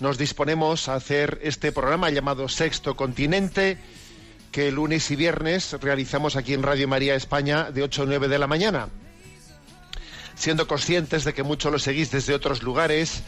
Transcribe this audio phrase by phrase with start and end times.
[0.00, 3.78] nos disponemos a hacer este programa llamado Sexto Continente,
[4.52, 8.38] que lunes y viernes realizamos aquí en Radio María España de 8 a 9 de
[8.38, 8.88] la mañana.
[10.36, 13.22] Siendo conscientes de que muchos lo seguís desde otros lugares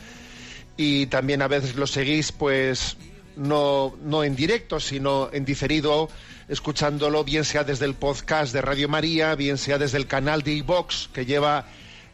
[0.76, 2.96] y también a veces lo seguís pues
[3.36, 6.08] no, no en directo, sino en diferido,
[6.48, 10.52] escuchándolo bien sea desde el podcast de Radio María, bien sea desde el canal de
[10.52, 11.66] iVox que lleva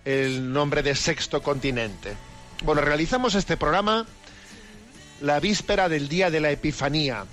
[0.07, 2.15] el nombre de Sexto Continente.
[2.65, 4.07] Bueno, realizamos este programa
[5.21, 7.25] la víspera del día de la Epifanía.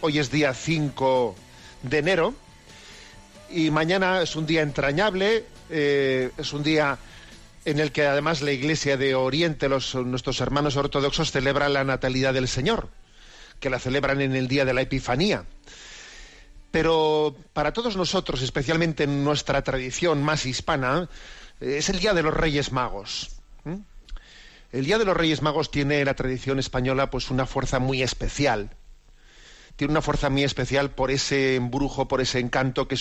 [0.00, 1.34] Hoy es día 5
[1.82, 2.34] de enero
[3.50, 6.98] y mañana es un día entrañable, eh, es un día
[7.64, 12.48] en el que además la Iglesia de Oriente, nuestros hermanos ortodoxos, celebran la natalidad del
[12.48, 12.88] Señor,
[13.58, 15.44] que la celebran en el día de la Epifanía.
[16.70, 21.08] Pero para todos nosotros, especialmente en nuestra tradición más hispana,
[21.60, 23.30] eh, es el Día de los Reyes Magos.
[24.72, 28.02] El Día de los Reyes Magos tiene en la tradición española pues una fuerza muy
[28.02, 28.70] especial.
[29.74, 32.96] Tiene una fuerza muy especial por ese embrujo, por ese encanto que,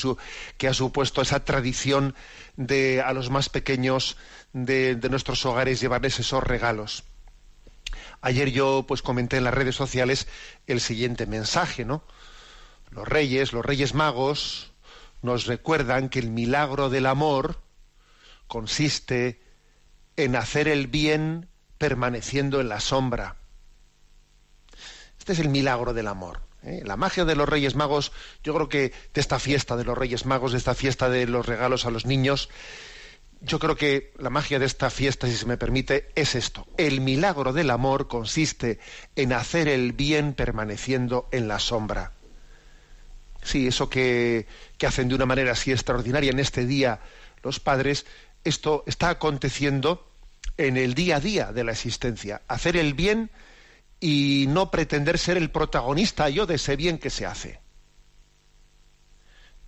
[0.68, 2.16] ha supuesto esa tradición
[2.56, 4.18] de a los más pequeños
[4.52, 7.03] de, de nuestros hogares llevarles esos regalos.
[8.22, 10.28] Ayer yo pues comenté en las redes sociales
[10.66, 12.03] el siguiente mensaje, ¿no?
[12.90, 14.72] Los reyes, los reyes magos,
[15.22, 17.62] nos recuerdan que el milagro del amor
[18.47, 19.40] consiste
[20.16, 21.49] en hacer el bien
[21.79, 23.38] permaneciendo en la sombra.
[25.17, 26.41] Este es el milagro del amor.
[26.63, 26.84] ¿eh?
[26.85, 28.12] La magia de los Reyes Magos,
[28.44, 31.45] yo creo que de esta fiesta de los Reyes Magos, de esta fiesta de los
[31.47, 32.50] regalos a los niños,
[33.41, 36.67] yo creo que la magia de esta fiesta, si se me permite, es esto.
[36.78, 38.79] El milagro del amor consiste
[39.16, 42.11] en hacer el bien permaneciendo en la sombra.
[43.41, 44.46] Sí, eso que,
[44.78, 47.00] que hacen de una manera así extraordinaria en este día
[47.41, 48.06] los padres,
[48.44, 50.09] esto está aconteciendo
[50.59, 52.42] en el día a día de la existencia.
[52.50, 53.31] Hacer el bien
[54.02, 57.62] y no pretender ser el protagonista yo de ese bien que se hace.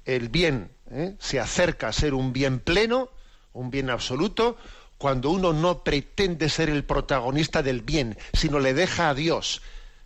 [0.03, 1.15] El bien ¿eh?
[1.17, 3.09] se acerca a ser un bien pleno,
[3.53, 4.57] un bien absoluto,
[4.97, 9.61] cuando uno no pretende ser el protagonista del bien, sino le deja a Dios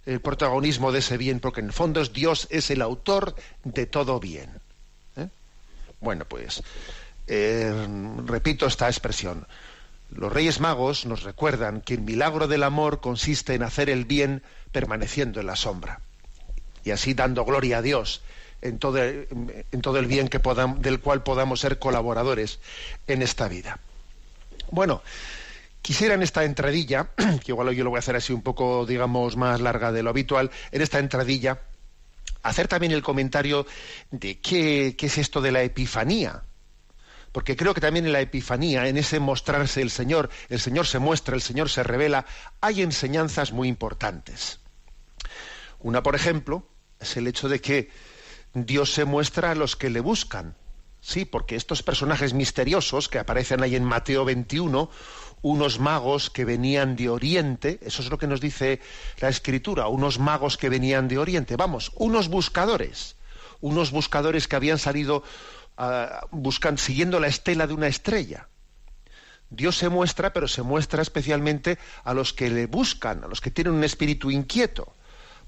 [0.06, 3.88] el protagonismo de ese bien, porque en el fondo es Dios es el autor de
[3.88, 4.52] todo bien.
[5.17, 5.29] ¿eh?
[6.00, 6.62] Bueno, pues
[7.25, 7.73] eh,
[8.28, 9.47] repito esta expresión.
[10.09, 14.43] Los Reyes Magos nos recuerdan que el milagro del amor consiste en hacer el bien
[14.71, 16.01] permaneciendo en la sombra
[16.83, 18.21] y así dando gloria a Dios
[18.61, 20.39] en todo, el bien que
[20.79, 22.59] del cual podamos ser colaboradores
[23.07, 23.79] en esta vida.
[24.71, 25.03] Bueno,
[25.81, 29.35] quisiera en esta entradilla, que igual yo lo voy a hacer así un poco, digamos,
[29.35, 31.59] más larga de lo habitual, en esta entradilla,
[32.41, 33.67] hacer también el comentario
[34.11, 36.41] de qué, qué es esto de la epifanía.
[37.35, 41.00] Porque creo que también en la epifanía, en ese mostrarse el Señor, el Señor se
[41.00, 42.25] muestra, el Señor se revela,
[42.62, 44.62] hay enseñanzas muy importantes.
[45.79, 46.66] Una, por ejemplo,
[46.97, 47.90] es el hecho de que
[48.53, 50.55] Dios se muestra a los que le buscan.
[51.02, 54.90] Sí, porque estos personajes misteriosos que aparecen ahí en Mateo 21,
[55.41, 58.79] unos magos que venían de Oriente, eso es lo que nos dice
[59.20, 63.17] la Escritura, unos magos que venían de Oriente, vamos, unos buscadores,
[63.59, 65.23] unos buscadores que habían salido
[65.77, 68.47] ah, buscan, siguiendo la estela de una estrella.
[69.49, 73.51] Dios se muestra, pero se muestra especialmente a los que le buscan, a los que
[73.51, 74.95] tienen un espíritu inquieto,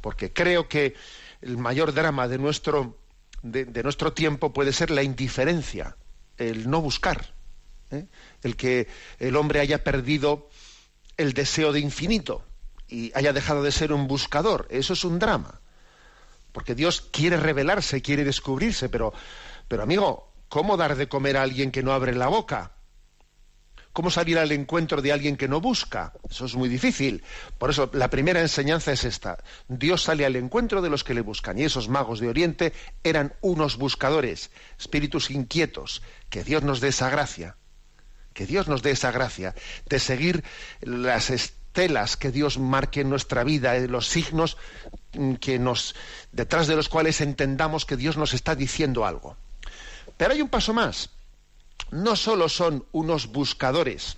[0.01, 0.95] porque creo que
[1.41, 2.97] el mayor drama de nuestro,
[3.41, 5.97] de, de nuestro tiempo puede ser la indiferencia,
[6.38, 7.33] el no buscar,
[7.91, 8.06] ¿eh?
[8.44, 8.88] el que
[9.19, 10.50] el hombre haya perdido
[11.18, 12.44] el deseo de infinito
[12.88, 14.68] y haya dejado de ser un buscador.
[14.69, 15.59] Eso es un drama,
[16.51, 19.13] porque Dios quiere revelarse, quiere descubrirse, pero,
[19.68, 22.72] pero amigo, ¿cómo dar de comer a alguien que no abre la boca?
[23.98, 26.14] ¿Cómo salir al encuentro de alguien que no busca?
[26.30, 27.24] Eso es muy difícil.
[27.58, 29.40] Por eso la primera enseñanza es esta.
[29.68, 31.58] Dios sale al encuentro de los que le buscan.
[31.58, 32.74] Y esos magos de Oriente
[33.04, 36.04] eran unos buscadores, espíritus inquietos.
[36.30, 37.58] Que Dios nos dé esa gracia.
[38.34, 39.56] Que Dios nos dé esa gracia
[39.90, 40.44] de seguir
[40.81, 44.58] las estelas que Dios marque en nuestra vida, eh, los signos
[45.13, 45.96] mm, que nos,
[46.31, 49.38] detrás de los cuales entendamos que Dios nos está diciendo algo.
[50.18, 51.10] Pero hay un paso más
[51.92, 54.18] no solo son unos buscadores,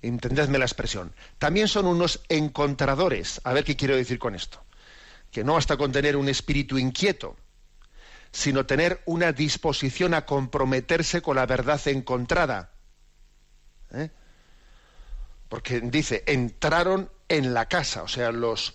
[0.00, 3.40] entendedme la expresión, también son unos encontradores.
[3.44, 4.62] A ver qué quiero decir con esto.
[5.30, 7.36] Que no basta con tener un espíritu inquieto,
[8.32, 12.72] sino tener una disposición a comprometerse con la verdad encontrada.
[13.92, 14.10] ¿Eh?
[15.48, 18.74] Porque dice, entraron en la casa, o sea, los,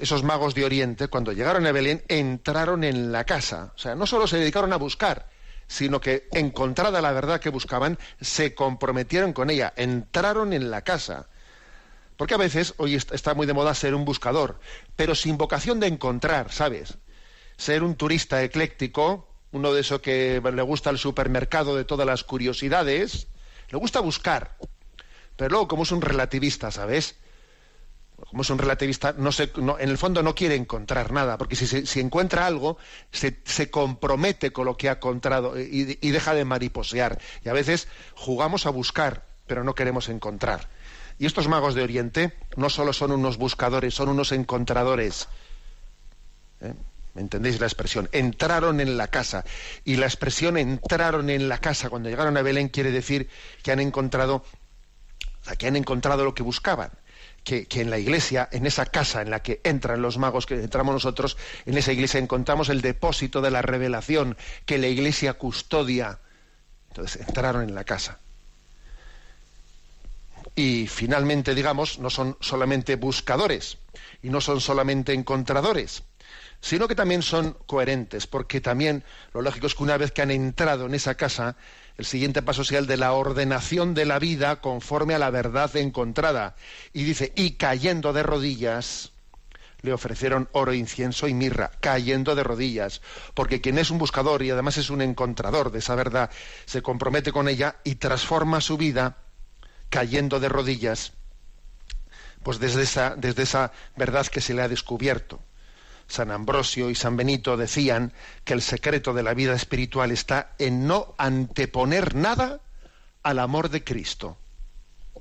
[0.00, 3.72] esos magos de Oriente, cuando llegaron a Belén, entraron en la casa.
[3.74, 5.28] O sea, no solo se dedicaron a buscar,
[5.66, 11.28] sino que encontrada la verdad que buscaban, se comprometieron con ella, entraron en la casa.
[12.16, 14.60] Porque a veces, hoy está muy de moda ser un buscador,
[14.94, 16.98] pero sin vocación de encontrar, ¿sabes?
[17.56, 22.22] Ser un turista ecléctico, uno de esos que le gusta el supermercado de todas las
[22.22, 23.26] curiosidades,
[23.70, 24.56] le gusta buscar.
[25.36, 27.16] Pero luego, como es un relativista, ¿sabes?
[28.28, 32.78] Como es un relativista, en el fondo no quiere encontrar nada, porque si, encuentra algo,
[33.12, 37.18] se, compromete con lo que ha encontrado y, deja de mariposear.
[37.44, 40.68] Y a veces jugamos a buscar, pero no queremos encontrar.
[41.18, 45.28] Y estos magos de Oriente no solo son unos buscadores, son unos encontradores.
[46.60, 46.72] ¿Eh?
[47.14, 48.08] ¿Me entendéis la expresión?
[48.10, 49.44] Entraron en la casa.
[49.84, 53.28] Y la expresión entraron en la casa cuando llegaron a Belén quiere decir
[53.62, 54.44] que han encontrado,
[55.56, 56.90] que han encontrado lo que buscaban
[57.44, 60.94] que, en la iglesia, en esa casa en la que entran los magos, que entramos
[60.94, 61.36] nosotros,
[61.66, 66.18] en esa iglesia encontramos el depósito de la revelación que la iglesia custodia.
[66.88, 68.18] Entonces entraron en la casa.
[70.56, 73.78] Y finalmente, digamos, no son solamente buscadores
[74.22, 76.04] y no son solamente encontradores,
[76.64, 80.30] sino que también son coherentes, porque también lo lógico es que una vez que han
[80.30, 81.56] entrado en esa casa,
[81.98, 85.76] el siguiente paso sea el de la ordenación de la vida conforme a la verdad
[85.76, 86.56] encontrada.
[86.94, 89.12] Y dice, y cayendo de rodillas,
[89.82, 93.02] le ofrecieron oro, incienso y mirra, cayendo de rodillas,
[93.34, 96.30] porque quien es un buscador y además es un encontrador de esa verdad,
[96.64, 99.18] se compromete con ella y transforma su vida
[99.90, 101.12] cayendo de rodillas,
[102.42, 105.40] pues desde esa, desde esa verdad que se le ha descubierto.
[106.06, 108.12] San Ambrosio y San Benito decían
[108.44, 112.60] que el secreto de la vida espiritual está en no anteponer nada
[113.22, 114.36] al amor de Cristo.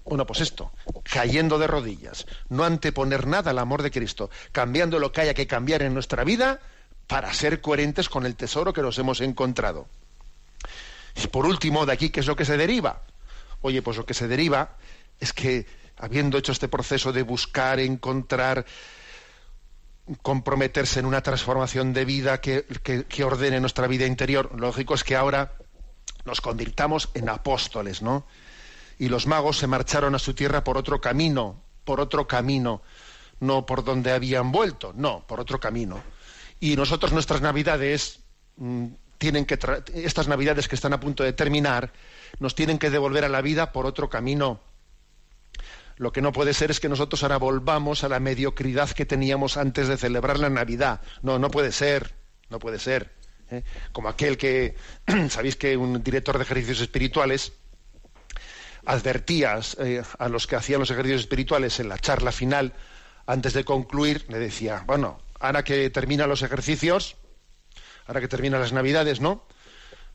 [0.05, 0.71] Bueno, pues esto,
[1.03, 5.47] cayendo de rodillas, no anteponer nada al amor de Cristo, cambiando lo que haya que
[5.47, 6.59] cambiar en nuestra vida
[7.07, 9.87] para ser coherentes con el tesoro que nos hemos encontrado.
[11.15, 13.01] Y por último, de aquí, ¿qué es lo que se deriva?
[13.61, 14.75] Oye, pues lo que se deriva
[15.19, 15.65] es que,
[15.97, 18.65] habiendo hecho este proceso de buscar, encontrar,
[20.21, 22.65] comprometerse en una transformación de vida que,
[23.23, 24.51] ordene nuestra vida interior.
[24.59, 25.53] Lógico es que ahora
[26.25, 28.25] nos convirtamos en apóstoles, ¿no?
[28.99, 32.81] Y los magos se marcharon a su tierra por otro camino, por otro camino,
[33.39, 36.01] no por donde habían vuelto, no, por otro camino.
[36.59, 38.19] Y nosotros nuestras navidades
[38.57, 39.57] mm, tienen que
[39.95, 41.91] estas navidades que están a punto de terminar
[42.39, 44.59] nos tienen que devolver a la vida por otro camino
[45.97, 49.57] lo que no puede ser es que nosotros ahora volvamos a la mediocridad que teníamos
[49.57, 51.01] antes de celebrar la Navidad.
[51.21, 52.13] No, no puede ser,
[52.49, 53.11] no puede ser.
[53.51, 53.63] ¿eh?
[53.91, 54.75] Como aquel que,
[55.29, 57.53] sabéis que un director de ejercicios espirituales
[58.85, 62.73] advertía eh, a los que hacían los ejercicios espirituales en la charla final,
[63.25, 67.15] antes de concluir, le decía, bueno, ahora que terminan los ejercicios,
[68.07, 69.45] ahora que terminan las Navidades, ¿no?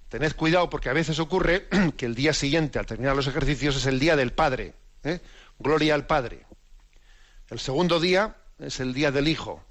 [0.09, 3.87] Tened cuidado porque a veces ocurre que el día siguiente, al terminar los ejercicios, es
[3.87, 4.75] el día del Padre.
[5.05, 5.21] ¿Eh?
[5.59, 6.47] gloria al Padre.
[7.51, 9.65] El segundo día es el día del Hijo,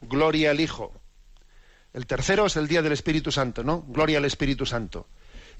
[0.00, 0.92] gloria al Hijo.
[1.92, 3.82] El tercero es el día del Espíritu Santo, ¿no?
[3.88, 5.06] Gloria al Espíritu Santo.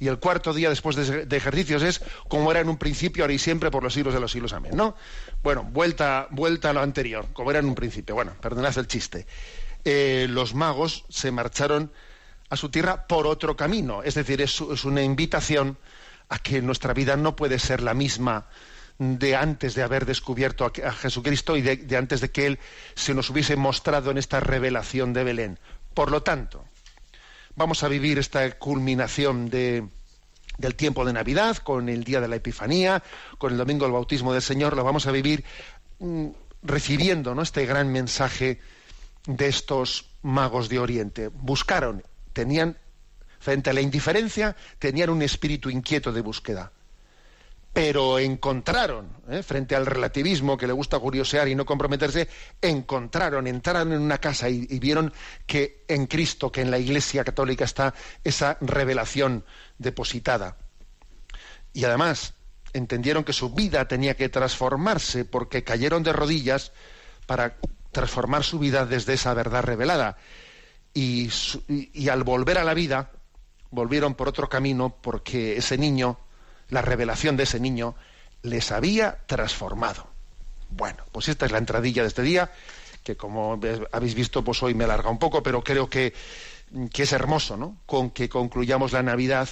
[0.00, 3.38] Y el cuarto día después de, ejercicios es como era en un principio, ahora y
[3.38, 4.52] siempre, por los siglos de los siglos.
[4.52, 4.94] Amén, ¿no?
[5.42, 8.14] Bueno, vuelta, vuelta a lo anterior, como era en un principio.
[8.14, 9.26] Bueno, perdonad el chiste.
[9.84, 11.90] Eh, los magos se marcharon
[12.48, 14.02] a su tierra por otro camino.
[14.04, 15.76] Es decir, es, es una invitación
[16.28, 18.46] a que nuestra vida no puede ser la misma
[18.98, 22.58] de antes de haber descubierto a, Jesucristo y de, antes de que Él
[22.94, 25.58] se nos hubiese mostrado en esta revelación de Belén.
[25.94, 26.64] Por lo tanto,
[27.54, 29.86] vamos a vivir esta culminación de,
[30.58, 33.02] del tiempo de Navidad, con el día de la Epifanía,
[33.38, 35.44] con el domingo del bautismo del Señor, lo vamos a vivir
[36.00, 36.26] mm,
[36.64, 37.42] recibiendo ¿no?
[37.42, 38.60] este gran mensaje
[39.26, 41.28] de estos magos de Oriente.
[41.28, 42.02] Buscaron,
[42.32, 42.76] tenían,
[43.38, 46.72] frente a la indiferencia, tenían un espíritu inquieto de búsqueda
[47.80, 49.40] pero encontraron, ¿eh?
[49.44, 52.26] frente al relativismo que le gusta curiosear y no comprometerse,
[52.60, 55.12] encontraron, entraron en una casa y, vieron
[55.46, 57.94] que en Cristo, que en la Iglesia Católica está
[58.24, 59.44] esa revelación
[59.78, 60.56] depositada.
[61.72, 62.34] Y además
[62.72, 66.72] entendieron que su vida tenía que transformarse porque cayeron de rodillas
[67.26, 67.58] para
[67.92, 70.16] transformar su vida desde esa verdad revelada.
[70.94, 73.12] y al volver a la vida,
[73.70, 76.18] volvieron por otro camino porque ese niño
[76.68, 77.94] la revelación de ese niño
[78.42, 80.06] les había transformado.
[80.70, 82.50] Bueno, pues esta es la entradilla de este día,
[83.02, 83.58] que como
[83.92, 86.12] habéis visto, pues hoy me alarga un poco, pero creo que,
[86.92, 87.78] que es hermoso, ¿no?
[87.86, 89.48] Con que concluyamos la Navidad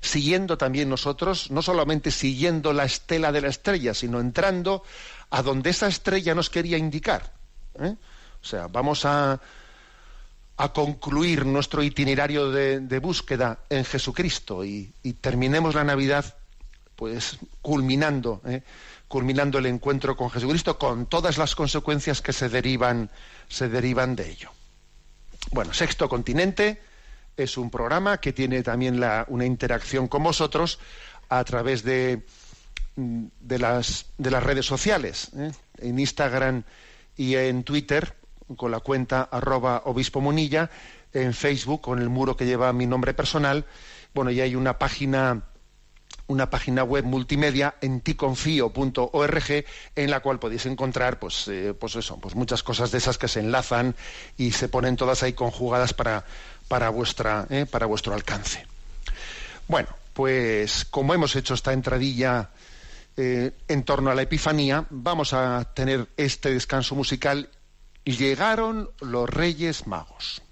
[0.00, 4.82] siguiendo también nosotros, no solamente siguiendo la estela de la estrella, sino entrando
[5.30, 7.32] a donde esa estrella nos quería indicar.
[7.78, 7.96] ¿eh?
[8.42, 9.40] O sea, vamos a,
[10.56, 16.36] a concluir nuestro itinerario de, búsqueda en Jesucristo y, terminemos la Navidad
[16.96, 18.62] pues culminando, ¿eh?
[19.08, 23.10] culminando el encuentro con Jesucristo con todas las consecuencias que se derivan,
[23.48, 24.50] se derivan de ello.
[25.50, 26.80] Bueno, Sexto Continente
[27.36, 30.78] es un programa que tiene también una interacción con vosotros
[31.28, 32.22] a través de,
[32.94, 35.50] de, las, de las redes sociales, ¿eh?
[35.78, 36.62] en Instagram
[37.16, 38.14] y en Twitter
[38.56, 40.70] con la cuenta arroba obispo munilla,
[41.12, 43.64] en Facebook con el muro que lleva mi nombre personal.
[44.14, 45.42] Bueno, y hay una página
[46.26, 52.18] una página web multimedia en ticonfio.org en la cual podéis encontrar pues, eh, pues eso,
[52.18, 53.94] pues muchas cosas de esas que se enlazan
[54.36, 56.24] y se ponen todas ahí conjugadas para,
[56.68, 58.66] para, vuestra, eh, para vuestro alcance.
[59.68, 62.50] Bueno, pues como hemos hecho esta entradilla
[63.16, 67.48] eh, en torno a la Epifanía, vamos a tener este descanso musical
[68.04, 70.42] llegaron los Reyes Magos.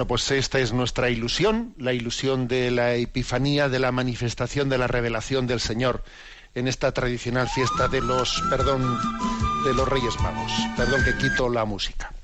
[0.00, 4.78] Bueno, pues esta es nuestra ilusión, la ilusión de la epifanía, de la manifestación de
[4.78, 6.02] la revelación del Señor
[6.54, 8.98] en esta tradicional fiesta de los, perdón,
[9.62, 10.50] de los Reyes Magos.
[10.74, 12.14] Perdón que quito la música.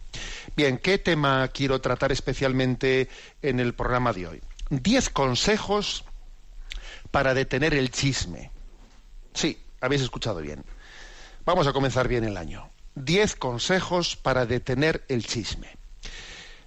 [0.57, 3.11] Bien, ¿qué tema quiero tratar especialmente
[3.43, 4.43] en el programa de hoy?
[4.71, 6.03] 10 consejos
[7.11, 8.51] para detener el chisme.
[9.35, 10.65] Sí, habéis escuchado bien.
[11.45, 12.71] Vamos a comenzar bien el año.
[12.95, 15.76] 10 consejos para detener el chisme.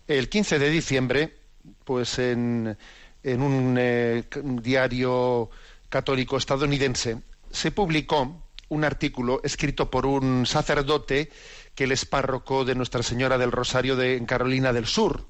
[0.10, 1.38] El 15 de diciembre,
[1.84, 2.76] pues en,
[3.24, 5.52] un eh, diario
[5.88, 11.30] católico estadounidense, se publicó un artículo escrito por un sacerdote
[11.76, 15.28] que él es párroco de Nuestra Señora del Rosario de, en Carolina del Sur.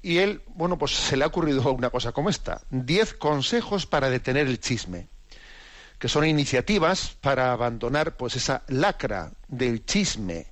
[0.00, 2.62] Y él, bueno, pues se le ha ocurrido una cosa como esta.
[2.70, 5.08] Diez consejos para detener el chisme,
[5.98, 10.46] que son iniciativas para abandonar pues esa lacra del chisme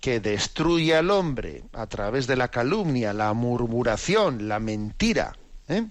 [0.00, 5.36] que destruye al hombre a través de la calumnia, la murmuración, la mentira.
[5.68, 5.86] ¿eh?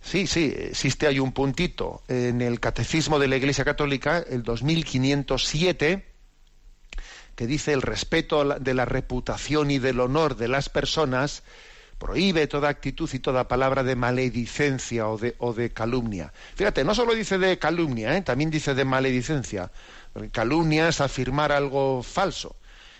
[0.00, 6.06] Sí, sí, existe hay un puntito en el Catecismo de la Iglesia Católica, el 2507,
[7.34, 11.42] que dice el respeto de la reputación y del honor de las personas
[11.98, 16.32] prohíbe toda actitud y toda palabra de maledicencia o de, o de calumnia.
[16.54, 18.22] Fíjate, no solo dice de calumnia, ¿eh?
[18.22, 19.70] también dice de maledicencia.
[20.32, 22.56] Calumnia es afirmar algo falso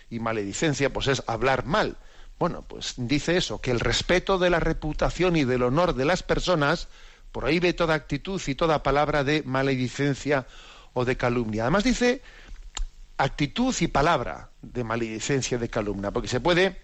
[0.09, 1.97] y maledicencia pues es hablar mal.
[2.39, 6.21] Bueno, pues dice eso, que el respeto de la reputación y del honor de las
[6.21, 6.87] personas
[7.31, 10.45] prohíbe toda actitud y toda palabra de maledicencia
[10.93, 11.63] o de calumnia.
[11.63, 12.21] Además dice
[13.17, 16.79] actitud y palabra de maledicencia, de calumnia, porque se puede,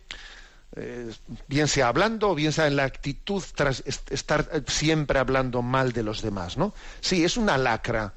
[0.76, 1.12] eh,
[1.48, 6.04] bien sea hablando o bien sea en la actitud tras estar siempre hablando mal de
[6.04, 6.74] los demás, ¿no?
[7.02, 8.14] Sí, es una lacra.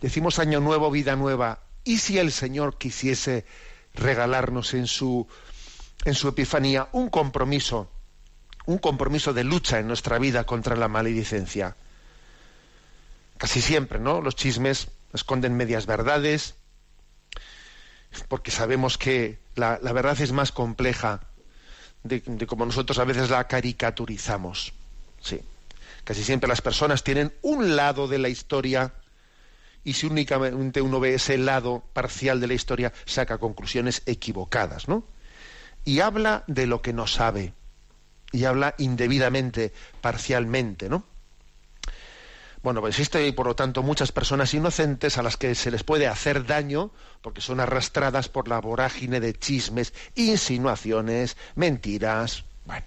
[0.00, 1.60] Decimos año nuevo, vida nueva.
[1.84, 3.44] ¿Y si el Señor quisiese
[3.94, 5.26] regalarnos en su,
[6.04, 7.90] en su epifanía un compromiso,
[8.66, 11.76] un compromiso de lucha en nuestra vida contra la maledicencia?
[13.36, 14.20] Casi siempre, ¿no?
[14.20, 16.54] Los chismes esconden medias verdades,
[18.28, 21.20] porque sabemos que la, verdad es más compleja
[22.02, 24.72] de, como nosotros a veces la caricaturizamos.
[25.20, 25.40] Sí.
[26.04, 28.94] Casi siempre las personas tienen un lado de la historia
[29.84, 35.04] y si únicamente uno ve ese lado parcial de la historia, saca conclusiones equivocadas, ¿no?
[35.84, 37.54] Y habla de lo que no sabe.
[38.32, 41.04] Y habla indebidamente, parcialmente, ¿no?
[42.62, 46.06] Bueno, pues existe por lo tanto muchas personas inocentes a las que se les puede
[46.06, 46.90] hacer daño
[47.22, 52.44] porque son arrastradas por la vorágine de chismes, insinuaciones, mentiras.
[52.66, 52.84] Bueno,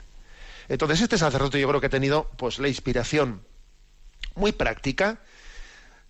[0.70, 3.42] entonces este sacerdote yo creo que ha tenido pues la inspiración
[4.36, 5.22] muy práctica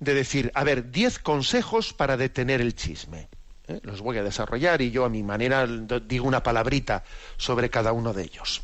[0.03, 3.27] de decir, a ver, diez consejos para detener el chisme.
[3.67, 3.79] ¿eh?
[3.83, 7.03] Los voy a desarrollar y yo a mi manera digo una palabrita
[7.37, 8.61] sobre cada uno de ellos.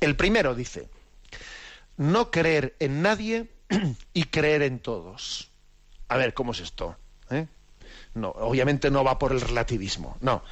[0.00, 0.88] El primero dice,
[1.96, 3.50] no creer en nadie
[4.14, 5.50] y creer en todos.
[6.08, 6.96] A ver, ¿cómo es esto?
[7.30, 7.46] ¿Eh?
[8.14, 10.16] No, obviamente no va por el relativismo.
[10.20, 10.42] No,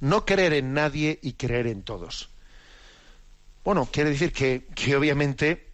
[0.00, 2.30] no creer en nadie y creer en todos.
[3.64, 5.68] Bueno, quiere decir que, que obviamente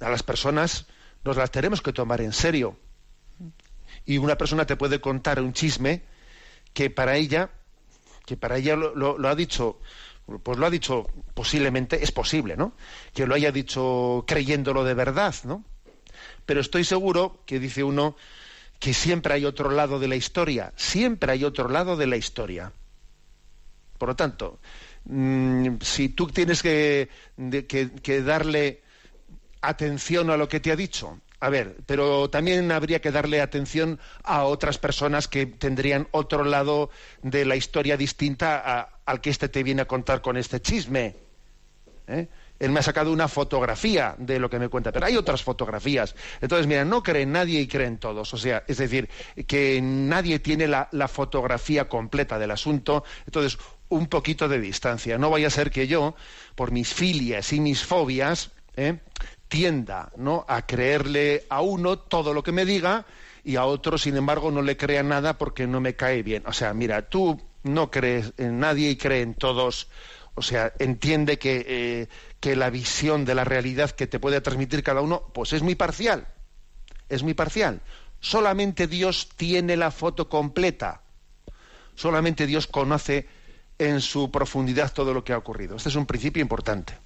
[0.00, 0.86] a las personas
[1.26, 2.78] nos las tenemos que tomar en serio.
[4.04, 6.02] Y una persona te puede contar un chisme
[6.72, 7.50] que para ella,
[8.24, 9.80] que para ella lo ha dicho
[10.42, 12.72] pues lo ha dicho posiblemente, es posible, ¿no?
[13.14, 15.64] Que lo haya dicho creyéndolo de verdad, ¿no?
[16.44, 18.16] Pero estoy seguro que dice uno
[18.80, 22.72] que siempre hay otro lado de la historia, siempre hay otro lado de la historia.
[23.98, 24.58] Por lo tanto,
[25.04, 27.08] mm, si tú tienes que,
[28.02, 28.82] que darle
[29.68, 34.00] atención a lo que te ha dicho, a ver, pero también habría que darle atención
[34.24, 36.90] a otras personas que tendrían otro lado
[37.22, 41.14] de la historia distinta al que este te viene a contar con este chisme.
[42.08, 42.26] ¿eh?
[42.58, 46.14] Él me ha sacado una fotografía de lo que me cuenta, pero hay otras fotografías.
[46.40, 48.32] Entonces, mira, no creen nadie y creen todos.
[48.32, 49.10] O sea, es decir,
[49.46, 53.04] que nadie tiene la, fotografía completa del asunto.
[53.26, 53.58] Entonces,
[53.90, 55.18] un poquito de distancia.
[55.18, 56.16] No vaya a ser que yo,
[56.54, 58.98] por mis filias y mis fobias, ¿eh?
[59.56, 60.44] Tienda ¿no?
[60.48, 63.06] a creerle a uno todo lo que me diga
[63.42, 66.42] y a otro, sin embargo, no le crea nada porque no me cae bien.
[66.46, 69.88] O sea, mira, tú no crees en nadie y crees en todos.
[70.34, 74.82] O sea, entiende que, eh, que la visión de la realidad que te puede transmitir
[74.82, 76.26] cada uno, pues es muy parcial.
[77.08, 77.80] Es muy parcial.
[78.20, 81.00] Solamente Dios tiene la foto completa.
[81.94, 83.26] Solamente Dios conoce
[83.78, 85.76] en su profundidad todo lo que ha ocurrido.
[85.76, 87.05] Este es un principio importante.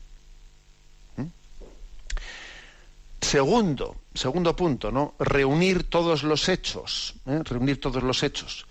[3.21, 5.15] Segundo, segundo punto, ¿no?
[5.19, 7.41] Reunir todos los hechos, ¿eh?
[7.45, 8.67] reunir todos los hechos.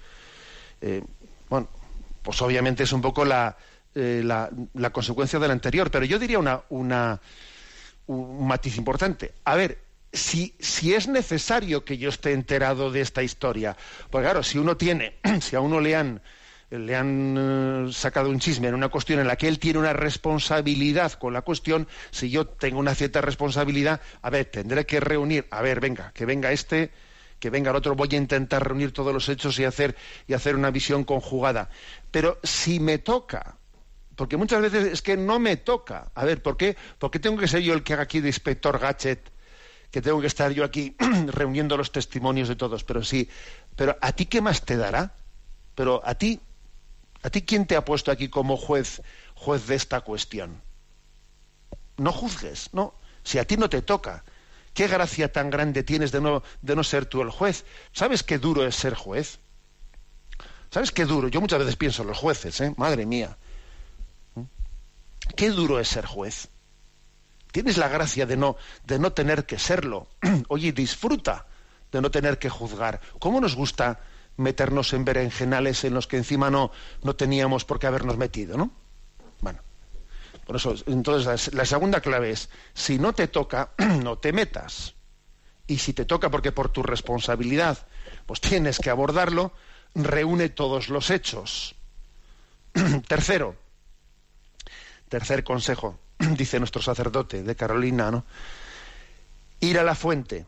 [0.82, 1.04] Eh,
[1.50, 1.68] bueno,
[2.24, 6.62] pues obviamente es un poco eh, la, la, consecuencia del anterior, pero yo diría una,
[6.70, 7.22] una,
[8.08, 9.34] un matiz importante.
[9.46, 9.80] A ver,
[10.12, 13.78] si, si es necesario que yo esté enterado de esta historia,
[14.10, 16.22] pues claro, si uno tiene, si a uno le han
[16.70, 19.94] le han eh, sacado un chisme en una cuestión en la que él tiene una
[19.94, 25.48] responsabilidad con la cuestión, si yo tengo una cierta responsabilidad, a ver, tendré que reunir,
[25.52, 26.92] a ver, venga, que venga este,
[27.40, 29.96] que venga el otro, voy a intentar reunir todos los hechos y hacer,
[30.28, 31.70] y hacer una visión conjugada.
[32.12, 33.58] Pero si me toca,
[34.16, 36.76] porque muchas veces es que no me toca, a ver, ¿por qué?
[37.00, 39.32] ¿Por qué tengo que ser yo el que haga aquí de inspector gadget?
[39.92, 40.96] que tengo que estar yo aquí
[41.28, 43.28] reuniendo los testimonios de todos, pero sí,
[43.76, 45.16] pero ¿a ti qué más te dará?
[45.74, 46.40] Pero a ti,
[47.24, 49.02] ¿a ti quién te ha puesto aquí como juez,
[49.36, 50.62] juez de esta cuestión?
[51.98, 52.94] No juzgues, no.
[53.24, 54.24] Si a ti no te toca,
[54.74, 57.66] ¿qué gracia tan grande tienes de no, de no ser tú el juez?
[57.92, 59.40] ¿Sabes qué duro es ser juez?
[60.72, 61.28] ¿Sabes qué duro?
[61.28, 62.74] Yo muchas veces pienso en los jueces, ¿eh?
[62.78, 63.38] Madre mía.
[65.36, 66.50] Qué duro es ser juez.
[67.52, 68.56] Tienes la gracia de no,
[68.86, 70.08] de no tener que serlo.
[70.48, 71.48] Oye, disfruta
[71.92, 73.02] de no tener que juzgar.
[73.20, 74.00] ¿Cómo nos gusta
[74.40, 76.72] meternos en berenjenales en los que encima no,
[77.04, 78.72] no teníamos por qué habernos metido, ¿no?
[79.42, 79.60] Bueno,
[80.46, 84.96] por eso, entonces la, segunda clave es, si no te toca, no te metas.
[85.68, 87.86] Y si te toca porque por tu responsabilidad,
[88.26, 89.54] pues tienes que abordarlo,
[89.94, 91.76] reúne todos los hechos.
[93.08, 93.56] Tercero,
[95.10, 98.26] tercer consejo, dice nuestro sacerdote de Carolina, ¿no?
[99.60, 100.46] Ir a la fuente.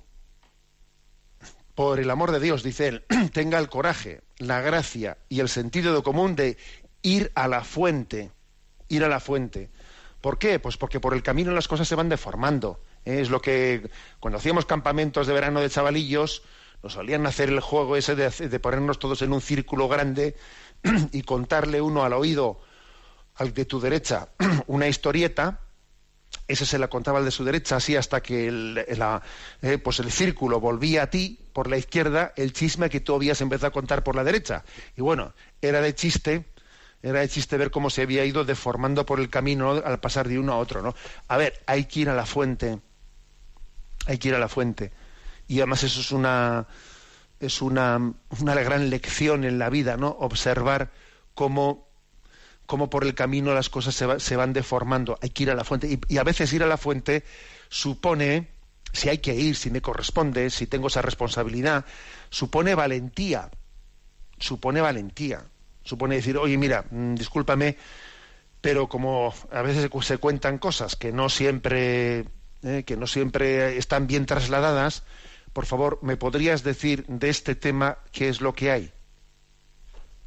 [1.75, 3.03] Por el amor de Dios, dice él,
[3.33, 6.57] tenga el coraje, la gracia y el sentido de común de
[7.01, 8.31] ir a la fuente.
[8.87, 9.69] Ir a la fuente.
[10.19, 10.59] ¿Por qué?
[10.59, 12.81] Pues porque por el camino las cosas se van deformando.
[13.05, 13.21] ¿eh?
[13.21, 16.43] Es lo que cuando hacíamos campamentos de verano de chavalillos,
[16.83, 20.35] nos solían hacer el juego ese de, de ponernos todos en un círculo grande
[21.11, 22.59] y contarle uno al oído
[23.35, 24.29] al de tu derecha
[24.67, 25.60] una historieta,
[26.47, 28.85] ese se la contaba al de su derecha, así hasta que el,
[29.61, 33.41] eh, pues el círculo volvía a ti por la izquierda el chisme que tú habías
[33.41, 34.63] empezado a contar por la derecha.
[34.97, 36.45] Y bueno, era de chiste,
[37.01, 40.39] era de chiste ver cómo se había ido deformando por el camino al pasar de
[40.39, 40.95] uno a otro, ¿no?
[41.27, 42.79] A ver, hay que ir a la fuente,
[44.05, 44.91] hay que ir a la fuente.
[45.47, 46.67] Y además eso es una
[47.39, 50.09] es una, una gran lección en la vida, ¿no?
[50.09, 50.91] Observar
[51.33, 51.90] cómo
[52.71, 55.19] cómo por el camino las cosas se, van deformando.
[55.21, 55.99] Hay que ir a la fuente.
[56.07, 57.25] Y, a veces ir a la fuente
[57.67, 58.47] supone,
[58.93, 61.83] si hay que ir, si me corresponde, si tengo esa responsabilidad,
[62.29, 63.51] supone valentía.
[64.39, 65.43] Supone valentía.
[65.83, 67.75] Supone decir, oye, mira, mm, discúlpame,
[68.61, 72.23] pero como a veces se cuentan cosas que no siempre,
[72.63, 75.03] eh, que no siempre están bien trasladadas,
[75.51, 78.93] por favor, ¿me podrías decir de este tema qué es lo que hay?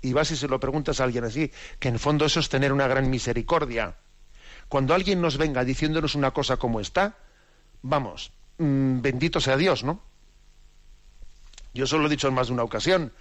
[0.04, 2.74] Y vas y se lo preguntas a alguien así, que en fondo eso es tener
[2.74, 3.96] una gran misericordia.
[4.68, 7.16] Cuando alguien nos venga diciéndonos una cosa como esta,
[7.80, 10.02] vamos, mm, bendito sea Dios, ¿no?
[11.72, 13.12] Yo solo lo he dicho en más de una ocasión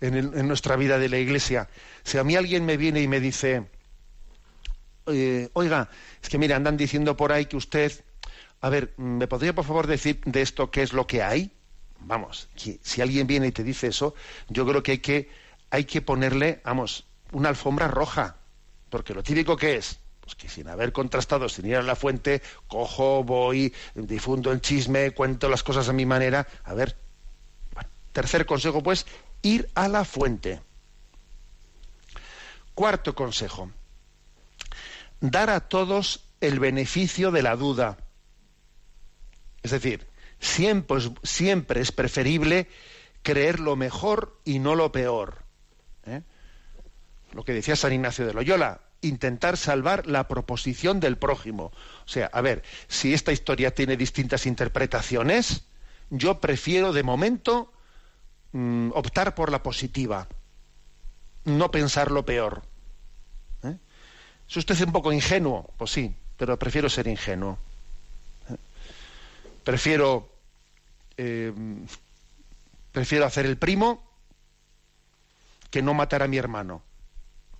[0.00, 1.68] en, nuestra vida de la iglesia.
[2.04, 3.66] Si a mí alguien me viene y me dice,
[5.08, 5.90] eh, oiga,
[6.22, 7.92] es que mira, andan diciendo por ahí que usted,
[8.62, 11.52] a ver, ¿me podría por favor decir de esto qué es lo que hay?
[11.98, 14.14] Vamos, si alguien viene y te dice eso,
[14.48, 18.36] yo creo que hay que hay que ponerle, vamos, una alfombra roja,
[18.88, 22.42] porque lo típico que es, pues que sin haber contrastado, sin ir a la fuente,
[22.66, 26.46] cojo, voy, difundo el chisme, cuento las cosas a mi manera.
[26.64, 26.96] A ver,
[28.12, 29.06] tercer consejo, pues,
[29.42, 30.60] ir a la fuente.
[32.74, 33.70] Cuarto consejo,
[35.20, 37.98] dar a todos el beneficio de la duda.
[39.62, 40.06] Es decir,
[40.40, 42.68] siempre, siempre es preferible
[43.22, 45.49] creer lo mejor y no lo peor.
[47.30, 47.34] ¿Eh?
[47.34, 51.72] Lo que decía San Ignacio de Loyola, intentar salvar la proposición del prójimo.
[52.04, 55.64] O sea, a ver, si esta historia tiene distintas interpretaciones,
[56.10, 57.72] yo prefiero de momento
[58.52, 60.28] mm, optar por la positiva,
[61.44, 62.62] no pensar lo peor.
[63.62, 63.76] ¿Eh?
[64.48, 65.70] ¿Es usted un poco ingenuo?
[65.76, 67.58] Pues sí, pero prefiero ser ingenuo.
[68.50, 68.56] ¿Eh?
[69.64, 70.28] Prefiero,
[72.92, 74.02] prefiero hacer el primo
[75.70, 76.82] que no matar a mi hermano.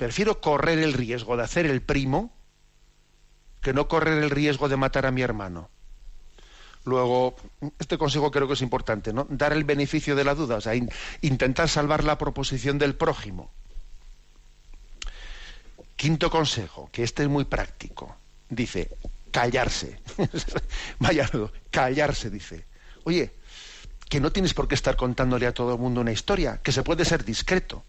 [0.00, 2.32] Prefiero correr el riesgo de hacer el primo
[3.60, 5.68] que no correr el riesgo de matar a mi hermano.
[6.86, 7.36] Luego,
[7.78, 9.26] este consejo creo que es importante, ¿no?
[9.28, 10.72] Dar el beneficio de la duda, o sea,
[11.20, 13.50] intentar salvar la proposición del prójimo.
[15.96, 18.16] Quinto consejo, que este es muy práctico.
[18.48, 18.96] Dice,
[19.30, 20.00] callarse.
[20.98, 21.28] Vaya,
[21.70, 22.64] callarse, dice.
[23.04, 23.34] Oye,
[24.08, 26.82] que no tienes por qué estar contándole a todo el mundo una historia, que se
[26.82, 27.84] puede ser discreto.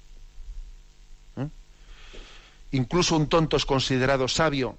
[2.71, 4.77] Incluso un tonto es considerado sabio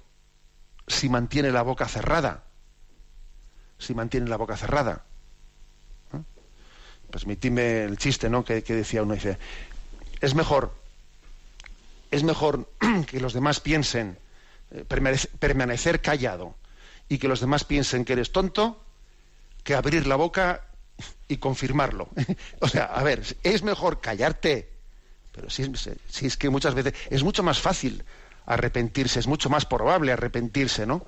[0.87, 2.43] si mantiene la boca cerrada.
[3.77, 5.03] Si mantiene la boca cerrada.
[6.13, 6.21] ¿Eh?
[7.11, 8.43] Permitidme el chiste, ¿no?
[8.43, 9.37] Que, decía uno, dice,
[10.21, 10.83] es mejor
[12.13, 12.69] es mejor
[13.07, 14.17] que los demás piensen,
[14.71, 14.85] eh,
[15.39, 16.55] permanecer callado
[17.09, 18.79] y que los demás piensen que eres tonto,
[19.63, 20.61] que abrir la boca
[21.27, 22.09] y confirmarlo.
[22.59, 24.69] o sea, a ver, es mejor callarte,
[25.33, 25.69] pero si,
[26.07, 28.05] si es que muchas veces es mucho más fácil
[28.45, 31.05] arrepentirse, es mucho más probable arrepentirse, ¿no?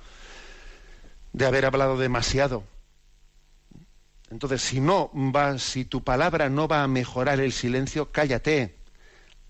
[1.32, 2.64] De haber hablado demasiado.
[4.32, 8.76] Entonces, si no va, si tu palabra no va a mejorar el silencio, cállate.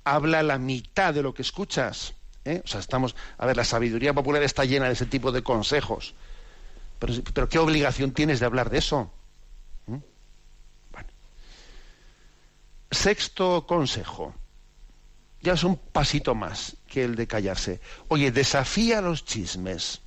[0.03, 2.13] Habla la mitad de lo que escuchas.
[2.43, 2.61] ¿eh?
[2.63, 6.13] O sea, estamos, a ver, la sabiduría popular está llena de ese tipo de consejos.
[6.99, 9.11] Pero, ¿qué obligación tienes de hablar de eso?
[9.87, 9.97] ¿Mm?
[12.91, 14.33] Sexto consejo.
[15.45, 17.79] Ya es un pasito más que el de callarse.
[18.07, 20.01] Oye, desafía los chismes.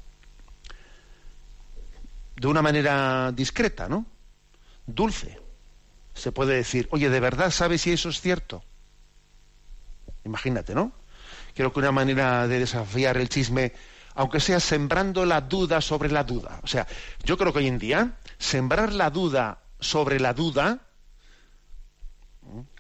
[2.35, 4.05] De una manera discreta, ¿no?
[4.85, 5.39] Dulce.
[6.13, 8.65] Se puede decir, oye, ¿de verdad sabes si eso es cierto?
[10.25, 10.91] Imagínate, ¿no?
[11.55, 13.75] Creo que una manera de desafiar el chisme
[14.17, 16.59] aunque sea sembrando la duda sobre la duda.
[16.65, 16.89] O sea,
[17.23, 20.81] yo creo que hoy en día sembrar la duda sobre la duda,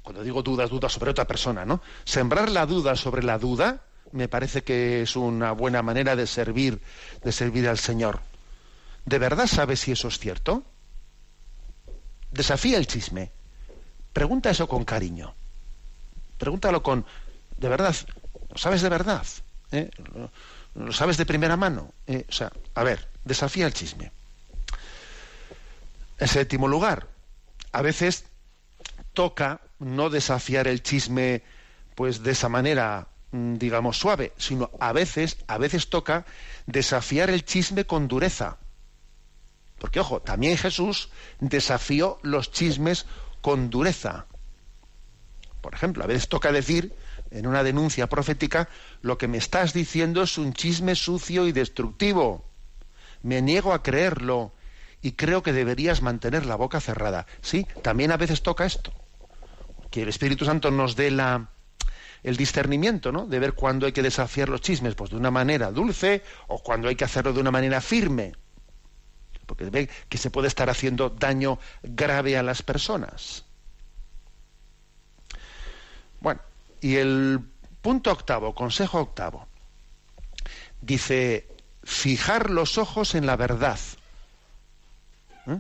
[0.08, 1.82] cuando digo dudas, dudas sobre otra persona, ¿no?
[2.06, 6.80] Sembrar la duda sobre la duda me parece que es una buena manera de servir,
[7.22, 8.20] de servir al Señor.
[9.04, 10.62] ¿De verdad sabes si eso es cierto?
[12.30, 13.30] Desafía el chisme.
[14.14, 15.34] Pregunta eso con cariño.
[16.38, 17.04] Pregúntalo con,
[17.58, 17.94] ¿de verdad?
[18.54, 19.26] ¿Sabes de verdad?
[19.72, 19.90] ¿Eh?
[20.74, 21.92] ¿Lo sabes de primera mano?
[22.06, 24.10] Eh, o sea, a ver, desafía el chisme.
[26.16, 27.06] En séptimo lugar,
[27.72, 28.24] a veces
[29.12, 31.42] toca no desafiar el chisme
[31.94, 36.24] pues de esa manera mm, digamos suave, sino a veces, a veces toca
[36.66, 38.58] desafiar el chisme con dureza.
[39.78, 41.10] Porque ojo, también Jesús
[41.40, 43.06] desafió los chismes
[43.40, 44.26] con dureza.
[45.60, 46.94] Por ejemplo, a veces toca decir
[47.30, 48.68] en una denuncia profética,
[49.02, 52.44] lo que me estás diciendo es un chisme sucio y destructivo.
[53.22, 54.52] Me niego a creerlo
[55.02, 57.26] y creo que deberías mantener la boca cerrada.
[57.42, 58.92] Sí, también a veces toca esto.
[59.90, 61.48] Que el Espíritu Santo nos dé la,
[62.22, 63.26] el discernimiento, ¿no?
[63.26, 66.88] De ver cuándo hay que desafiar los chismes, pues de una manera dulce o cuando
[66.88, 68.32] hay que hacerlo de una manera firme.
[69.46, 73.44] Porque ve que se puede estar haciendo daño grave a las personas.
[76.20, 76.40] Bueno,
[76.80, 77.40] y el
[77.80, 79.46] punto octavo, consejo octavo,
[80.82, 81.48] dice,
[81.82, 83.78] fijar los ojos en la verdad.
[85.46, 85.58] ¿Eh?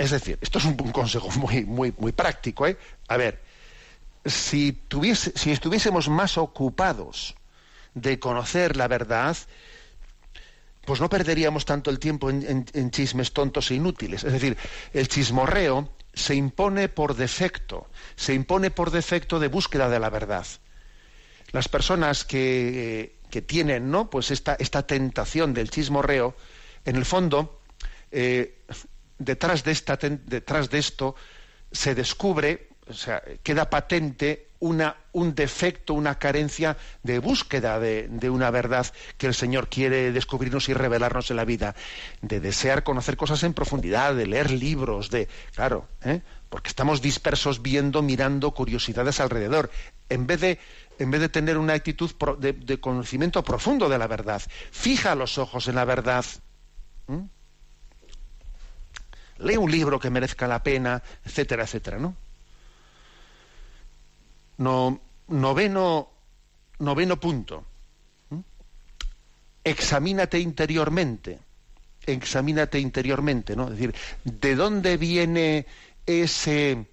[0.00, 2.66] Es decir, esto es un, consejo muy, muy, muy práctico.
[2.66, 2.78] ¿eh?
[3.08, 3.38] A ver,
[4.24, 7.34] si, tuviese, si estuviésemos más ocupados
[7.92, 9.36] de conocer la verdad,
[10.86, 14.24] pues no perderíamos tanto el tiempo en, chismes tontos e inútiles.
[14.24, 14.56] Es decir,
[14.94, 20.46] el chismorreo se impone por defecto, se impone por defecto de búsqueda de la verdad.
[21.52, 24.08] Las personas que, que tienen ¿no?
[24.08, 26.34] pues esta, esta, tentación del chismorreo,
[26.86, 27.60] en el fondo,
[28.12, 28.56] eh,
[29.20, 31.14] detrás, de esta, detrás de esto
[31.70, 38.50] se descubre, o sea, queda patente una, un defecto, una carencia de búsqueda de, una
[38.50, 41.74] verdad que el Señor quiere descubrirnos y revelarnos en la vida,
[42.20, 46.20] de desear conocer cosas en profundidad, de leer libros, de, claro, ¿eh?
[46.48, 49.70] porque estamos dispersos viendo, mirando curiosidades alrededor,
[50.08, 50.58] en vez de,
[50.98, 54.42] en vez de tener una actitud de, conocimiento profundo de la verdad.
[54.72, 56.24] Fija los ojos en la verdad.
[59.40, 62.14] Lee un libro que merezca la pena, etcétera, etcétera, ¿no?
[64.58, 66.10] No, noveno,
[66.78, 67.64] noveno punto.
[68.30, 68.40] ¿Mm?
[69.64, 71.38] Examínate interiormente.
[72.06, 73.64] Examínate interiormente, ¿no?
[73.64, 75.66] Es decir, ¿de dónde viene
[76.06, 76.84] ese,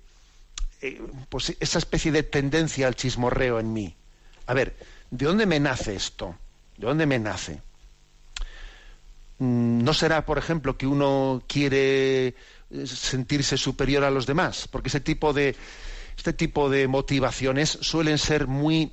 [0.82, 3.96] eh, pues esa especie de tendencia al chismorreo en mí?
[4.46, 4.76] A ver,
[5.12, 6.36] ¿de dónde me nace esto?
[6.78, 7.62] ¿De dónde me nace?
[9.39, 12.36] Mm, ¿No será, por ejemplo, que uno quiere eh,
[12.86, 14.67] sentirse superior a los demás?
[14.69, 15.56] Porque ese tipo de,
[16.17, 18.91] este tipo de motivaciones suelen ser muy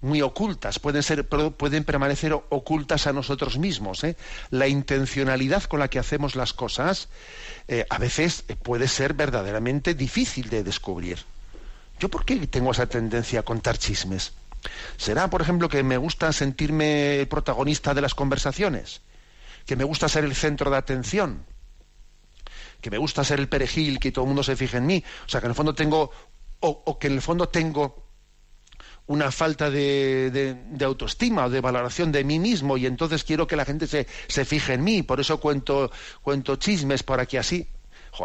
[0.00, 4.04] muy ocultas, pueden, ser, pueden permanecer ocultas a nosotros mismos.
[4.04, 4.16] ¿eh?
[4.50, 7.08] La intencionalidad con la que hacemos las cosas
[7.68, 11.20] eh, a veces puede ser verdaderamente difícil de descubrir.
[11.98, 14.34] ¿Yo por qué tengo esa tendencia a contar chismes?
[14.98, 19.00] ¿Será, por ejemplo, que me gusta sentirme protagonista de las conversaciones?
[19.66, 21.46] ¿Que me gusta ser el centro de atención?
[22.80, 25.02] ¿Que me gusta ser el perejil, que todo el mundo se fije en mí?
[25.26, 26.10] O sea, que en el fondo tengo
[26.60, 28.04] o, que en el fondo tengo
[29.06, 33.66] una falta de, autoestima o de valoración de mí mismo y entonces quiero que la
[33.66, 35.90] gente se, se fije en mí, por eso cuento,
[36.22, 37.68] cuento chismes por aquí así.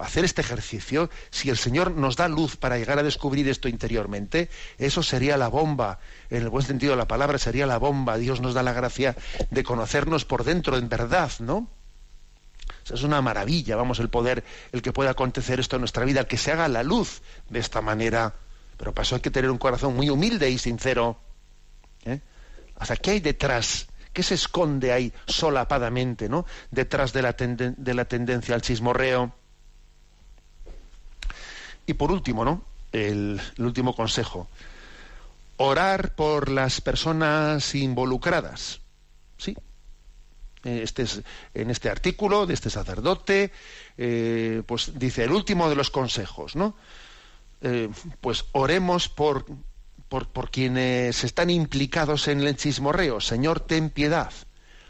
[0.02, 4.49] Hacer este ejercicio, si el Señor nos da luz para llegar a descubrir esto interiormente,
[4.78, 5.99] eso sería la bomba,
[6.30, 8.17] en el buen sentido de la palabra, sería la bomba.
[8.17, 9.15] Dios nos da la gracia
[9.49, 11.67] de conocernos por dentro, en verdad, ¿no?
[12.93, 16.28] es una maravilla, vamos, el poder, el que pueda acontecer esto en nuestra vida, el
[16.28, 18.34] que se haga la luz de esta manera.
[18.78, 21.19] Pero para eso hay que tener un corazón muy humilde y sincero.
[22.06, 22.21] ¿eh?
[22.75, 23.88] O ¿qué hay detrás?
[24.13, 26.45] ¿Qué se esconde ahí solapadamente, ¿no?
[26.71, 29.34] Detrás de la, de la tendencia al chismorreo.
[31.89, 32.62] Y por último, ¿no?
[32.91, 34.47] El, último consejo.
[35.58, 38.82] Orar por las personas involucradas.
[39.39, 39.56] Sí,
[40.65, 41.04] eh, este
[41.56, 43.52] en este artículo de este sacerdote,
[43.97, 46.75] eh, pues dice el último de los consejos, ¿no?
[47.62, 47.89] Eh,
[48.21, 49.47] pues oremos por,
[50.10, 53.19] por, por, quienes están implicados en el chismorreo.
[53.19, 54.32] Señor, ten piedad.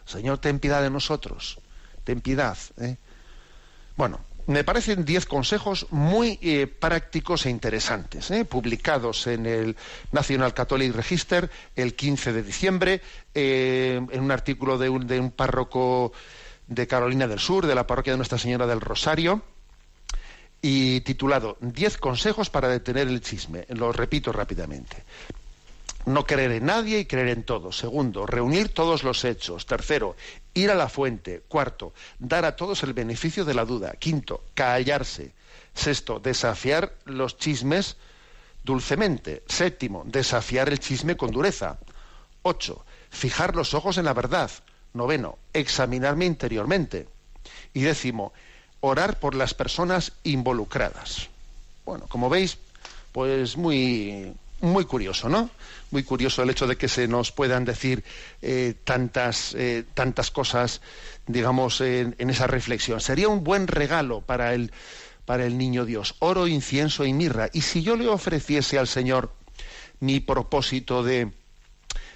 [0.03, 1.61] Señor, ten piedad de nosotros.
[2.03, 2.57] Ten piedad.
[3.95, 9.77] Bueno, me parecen diez consejos muy eh, prácticos e interesantes, eh, publicados en el
[10.11, 13.01] National Catholic Register el 15 de diciembre,
[13.35, 16.13] eh, en un artículo de un, de un párroco
[16.65, 19.43] de Carolina del Sur, de la parroquia de Nuestra Señora del Rosario,
[20.63, 23.67] y titulado Diez consejos para detener el chisme.
[23.69, 25.03] Lo repito rápidamente
[26.05, 27.71] no creer en nadie y creer en todo.
[27.71, 29.65] Segundo, reunir todos los hechos.
[29.65, 30.15] Tercero,
[30.53, 31.43] ir a la fuente.
[31.47, 33.93] Cuarto, dar a todos el beneficio de la duda.
[33.99, 35.33] Quinto, callarse.
[35.73, 37.97] Sexto, desafiar los chismes
[38.63, 39.43] dulcemente.
[39.47, 41.77] Séptimo, desafiar el chisme con dureza.
[42.41, 44.51] Ocho, fijar los ojos en la verdad.
[44.93, 47.07] Noveno, examinarme interiormente.
[47.73, 48.33] Y décimo,
[48.81, 51.29] orar por las personas involucradas.
[51.85, 52.57] Bueno, como veis,
[53.11, 55.49] pues muy, muy curioso, ¿no?
[55.91, 58.03] Muy curioso el hecho de que se nos puedan decir
[58.41, 60.81] eh, tantas, eh, tantas cosas,
[61.27, 63.01] digamos, en, esa reflexión.
[63.01, 64.71] Sería un buen regalo para el,
[65.25, 67.49] para el niño Dios, oro, incienso y mirra.
[67.53, 69.33] Y si yo le ofreciese al Señor
[69.99, 71.31] mi propósito de,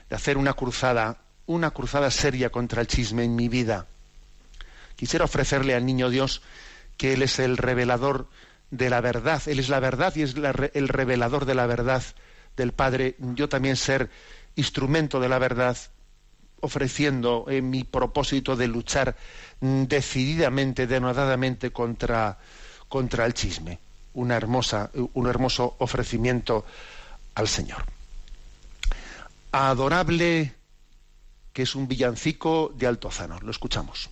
[0.09, 3.87] de hacer una cruzada, una cruzada seria contra el chisme en mi vida,
[4.95, 6.41] quisiera ofrecerle al niño Dios
[6.97, 8.27] que Él es el revelador
[8.69, 12.03] de la verdad, Él es la verdad y es el revelador de la verdad
[12.55, 14.09] del Padre, yo también ser
[14.55, 15.77] instrumento de la verdad,
[16.61, 19.15] ofreciendo en mi propósito de luchar
[19.59, 22.37] decididamente, denodadamente contra,
[22.87, 23.79] contra el chisme.
[24.13, 26.65] Una hermosa, un hermoso ofrecimiento
[27.35, 27.83] al Señor.
[29.51, 30.53] Adorable,
[31.51, 33.39] que es un villancico de Altozano.
[33.39, 34.09] Lo escuchamos.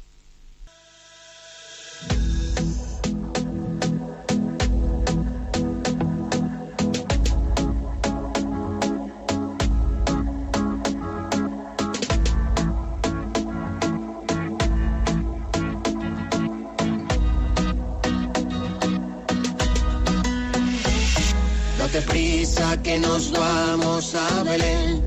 [22.91, 25.01] Que nos vamos a Belén.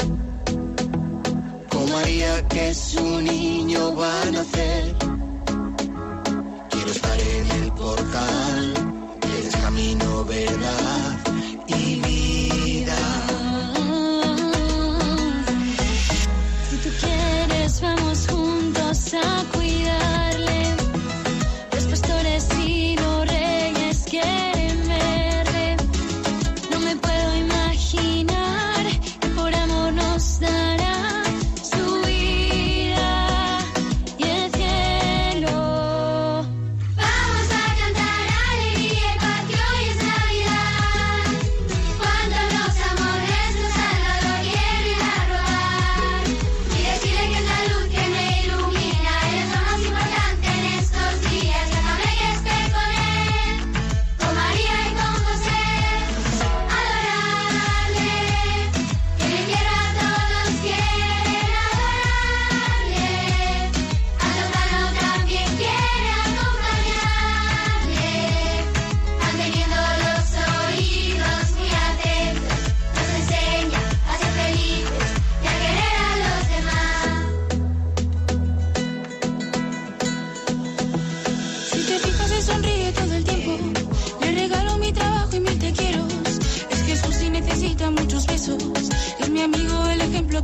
[1.69, 5.04] Como María que su niño va a nacer.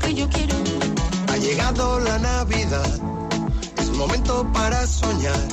[0.03, 3.01] Ha llegado la Navidad,
[3.78, 5.48] es momento para soñar,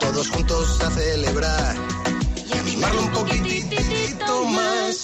[0.00, 1.76] todos juntos a celebrar
[2.48, 5.03] y a mimarlo un poquitito más.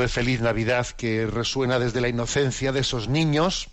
[0.00, 3.68] De feliz Navidad que resuena desde la inocencia de esos niños,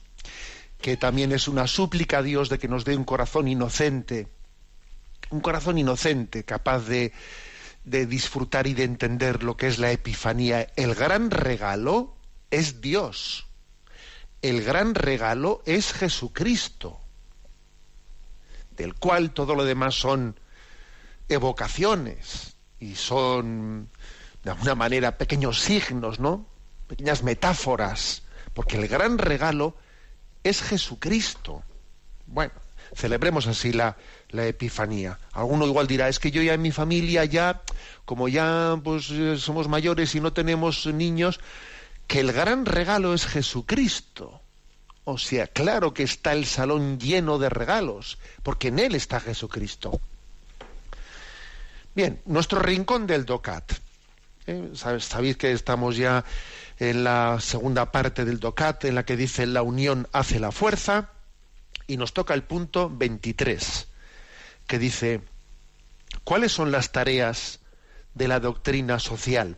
[0.82, 4.28] que también es una súplica a Dios de que nos dé un corazón inocente,
[5.30, 7.12] un corazón inocente, capaz de,
[7.84, 10.68] de disfrutar y de entender lo que es la Epifanía.
[10.76, 12.16] El gran regalo
[12.52, 13.48] es Dios.
[14.42, 17.00] El gran regalo es Jesucristo,
[18.78, 20.40] del cual todo lo demás son
[21.28, 23.90] evocaciones y son
[24.44, 26.46] de alguna manera pequeños signos, ¿no?
[26.88, 28.24] Pequeñas metáforas,
[28.54, 29.76] porque el gran regalo
[30.44, 31.64] es Jesucristo.
[32.26, 32.54] Bueno,
[32.96, 33.98] celebremos así la,
[34.30, 35.20] la Epifanía.
[35.34, 37.62] Alguno igual dirá, es que yo ya en mi familia ya,
[38.06, 41.40] como ya pues somos mayores y no tenemos niños,
[42.08, 44.42] que el gran regalo es Jesucristo.
[45.04, 50.00] O sea, claro que está el salón lleno de regalos, porque en él está Jesucristo.
[51.96, 53.74] Bien, nuestro rincón del DOCAT.
[54.74, 56.24] Sabéis que estamos ya
[56.78, 61.10] en la segunda parte del DOCAT, en la que dice la unión hace la fuerza,
[61.88, 63.88] y nos toca el punto 23,
[64.68, 65.22] que dice,
[66.24, 67.60] ¿cuáles son las tareas
[68.14, 69.58] de la doctrina social?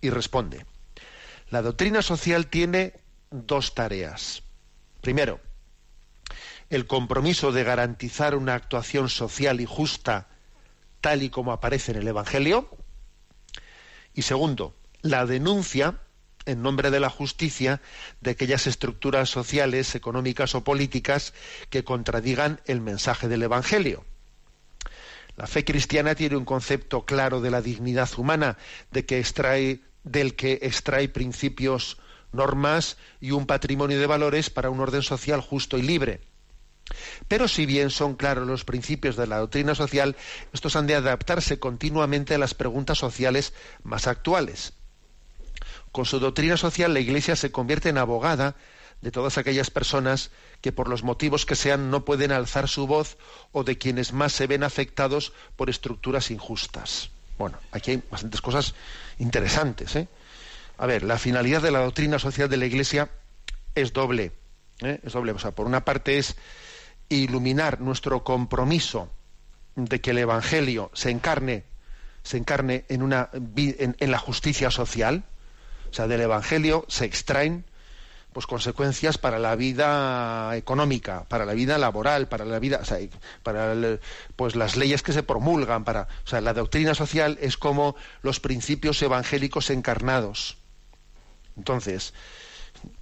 [0.00, 0.66] Y responde,
[1.50, 2.94] la doctrina social tiene
[3.30, 4.42] dos tareas.
[5.00, 5.40] Primero,
[6.70, 10.28] el compromiso de garantizar una actuación social y justa
[11.00, 12.68] tal y como aparece en el Evangelio.
[14.14, 16.00] Y segundo, la denuncia
[16.46, 17.80] en nombre de la justicia
[18.20, 21.32] de aquellas estructuras sociales, económicas o políticas
[21.70, 24.04] que contradigan el mensaje del Evangelio.
[25.36, 28.56] La fe cristiana tiene un concepto claro de la dignidad humana,
[28.92, 31.98] de que extrae, del que extrae principios,
[32.32, 36.20] normas y un patrimonio de valores para un orden social justo y libre.
[37.28, 40.16] Pero si bien son claros los principios de la doctrina social,
[40.52, 44.74] estos han de adaptarse continuamente a las preguntas sociales más actuales.
[45.92, 48.56] Con su doctrina social la Iglesia se convierte en abogada
[49.00, 50.30] de todas aquellas personas
[50.60, 53.18] que por los motivos que sean no pueden alzar su voz
[53.52, 57.10] o de quienes más se ven afectados por estructuras injustas.
[57.38, 58.74] Bueno, aquí hay bastantes cosas
[59.18, 59.94] interesantes.
[59.96, 60.08] ¿eh?
[60.78, 63.10] A ver, la finalidad de la doctrina social de la Iglesia
[63.74, 64.32] es doble.
[64.80, 65.00] ¿eh?
[65.02, 65.32] Es doble.
[65.32, 66.36] O sea, por una parte es
[67.08, 69.10] iluminar nuestro compromiso
[69.76, 71.64] de que el Evangelio se encarne,
[72.22, 75.24] se encarne en, una, en, la justicia social,
[75.90, 77.64] o sea, del Evangelio se extraen
[78.32, 82.98] pues consecuencias para la vida económica, para la vida laboral, para la vida, o sea,
[83.44, 83.74] para
[84.34, 88.40] pues las leyes que se promulgan, para, o sea, la doctrina social es como los
[88.40, 90.56] principios evangélicos encarnados.
[91.56, 92.12] Entonces,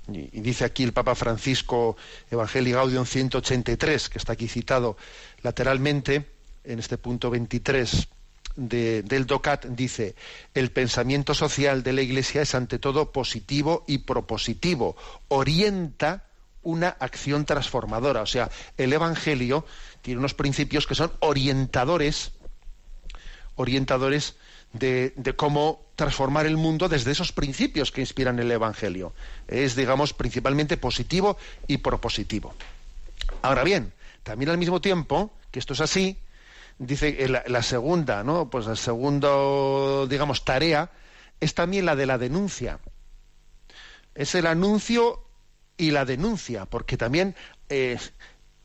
[0.09, 1.97] y, dice aquí el Papa Francisco,
[2.31, 4.97] Evangelii Gaudium 183, que está aquí citado
[5.43, 6.27] lateralmente,
[6.65, 8.09] en este punto 23
[8.55, 10.15] del DOCAT, dice,
[10.55, 14.97] el pensamiento social de la Iglesia es ante todo positivo y propositivo,
[15.29, 16.27] orienta
[16.63, 18.23] una acción transformadora.
[18.23, 19.65] O sea, el Evangelio
[20.03, 22.33] tiene unos principios que son orientadores,
[23.57, 24.37] orientadores
[24.73, 29.13] de, cómo transformar el mundo desde esos principios que inspiran el Evangelio.
[29.49, 32.55] Es, digamos, principalmente positivo y propositivo.
[33.43, 33.93] Ahora bien,
[34.23, 36.19] también al mismo tiempo que esto es así,
[36.79, 38.49] dice la, la segunda, ¿no?
[38.49, 40.91] Pues la segunda, digamos, tarea
[41.41, 42.81] es también la de la denuncia.
[44.15, 45.25] Es el anuncio
[45.77, 47.35] y la denuncia, porque también
[47.69, 47.99] eh,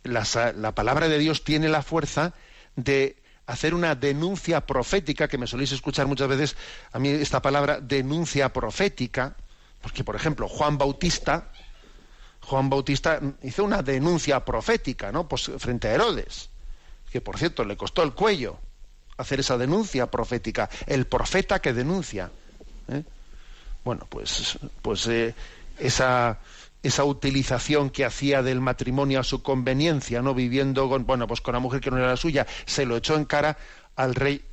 [0.04, 2.34] la palabra de Dios tiene la fuerza
[2.76, 3.18] de
[3.48, 6.56] hacer una denuncia profética, que me soléis escuchar muchas veces,
[6.92, 9.36] a mí esta palabra denuncia profética,
[9.82, 11.50] porque por ejemplo Juan Bautista,
[12.42, 15.28] Juan Bautista hizo una denuncia profética, ¿no?
[15.28, 16.50] Pues frente a Herodes,
[17.10, 18.60] que por cierto le costó el cuello
[19.18, 22.30] hacer esa denuncia profética, el profeta que denuncia.
[22.90, 23.04] ¿eh?
[23.84, 25.34] Bueno, pues, pues eh,
[25.80, 26.40] esa
[26.84, 31.54] esa utilización que hacía del matrimonio a su conveniencia, no viviendo con, bueno, pues con
[31.54, 33.58] una mujer que no era la suya, se lo echó en cara
[33.96, 34.44] al rey.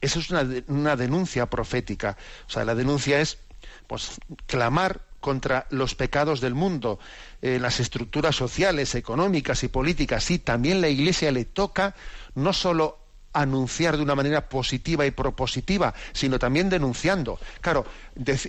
[0.00, 2.16] Eso es una, denuncia profética.
[2.46, 3.38] O sea, la denuncia es
[3.86, 7.00] pues clamar contra los pecados del mundo,
[7.42, 10.30] eh, las estructuras sociales, económicas y políticas.
[10.30, 11.96] Y también la Iglesia le toca
[12.36, 12.98] no solo
[13.32, 17.40] anunciar de una manera positiva y propositiva, sino también denunciando.
[17.60, 17.84] Claro,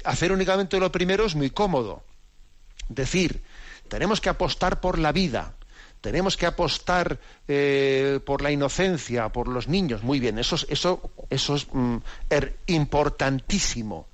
[0.05, 2.03] hacer únicamente lo primero es muy cómodo
[2.89, 3.41] decir,
[3.87, 5.55] tenemos que apostar por la vida,
[6.01, 11.55] tenemos que apostar eh, por la inocencia, por los niños, muy bien, eso, eso, eso
[11.55, 11.97] es mm,
[12.29, 14.07] er, importantísimo.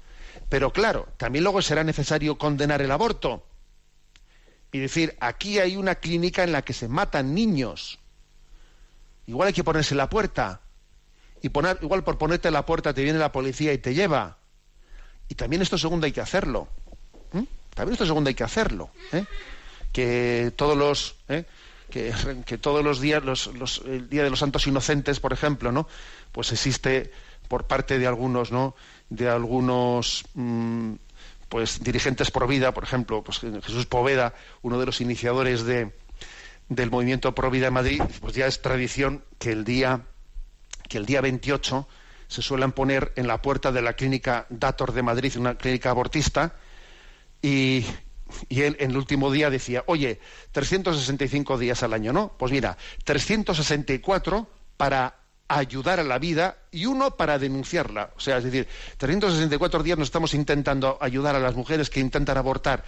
[0.49, 3.45] Pero claro, también luego será necesario condenar el aborto
[4.71, 7.99] y decir, aquí hay una clínica en la que se matan niños.
[9.25, 10.61] Igual hay que ponerse la puerta.
[11.41, 14.37] Y igual por ponerte la puerta te viene la policía y te lleva.
[15.29, 16.67] Y también esto segundo hay que hacerlo.
[17.75, 18.89] También esto segundo hay que hacerlo.
[19.11, 19.25] ¿eh?
[19.91, 21.45] Que todos los ¿eh?
[21.91, 25.87] que, todos los días, los, los- el día de los Santos Inocentes, por ejemplo, ¿no?
[26.31, 27.11] Pues existe
[27.47, 28.75] por parte de algunos, ¿no?
[29.09, 30.93] De algunos mm,
[31.47, 35.93] pues dirigentes pro vida, por ejemplo, pues Jesús Poveda, uno de los iniciadores de,
[36.69, 40.01] del movimiento pro vida en Madrid, pues ya es tradición que el día
[40.89, 41.87] que el día 28
[42.27, 46.55] se suelen poner en la puerta de la clínica Dator de Madrid, una clínica abortista,
[47.45, 47.85] y,
[48.49, 50.19] él en el último día decía, oye,
[50.51, 52.35] 365 días al año, ¿no?
[52.37, 55.15] Pues mira, 364 para
[55.47, 58.09] ayudar a la vida y uno para denunciarla.
[58.17, 58.67] O sea, es decir,
[58.97, 62.83] 364 días nos estamos intentando ayudar a las mujeres que intentan abortar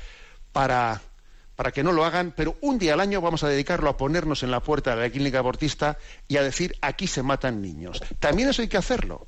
[0.51, 1.01] para,
[1.55, 4.41] para que no lo hagan, pero un día al año vamos a dedicarlo a ponernos
[4.41, 8.01] en la puerta de la clínica abortista y a decir, aquí se matan niños.
[8.19, 9.27] También eso hay que hacerlo.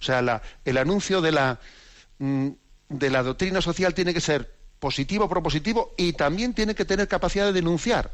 [0.00, 1.58] O sea, la- el anuncio de la,
[2.18, 2.48] mm,
[2.90, 7.46] de la doctrina social tiene que ser positivo, propositivo y también tiene que tener capacidad
[7.46, 8.10] de denunciar.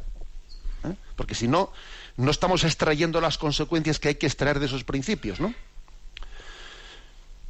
[0.85, 0.95] ¿eh?
[1.17, 1.73] Porque si no,
[2.17, 5.55] no estamos extrayendo las consecuencias que hay que extraer de esos principios, ¿no?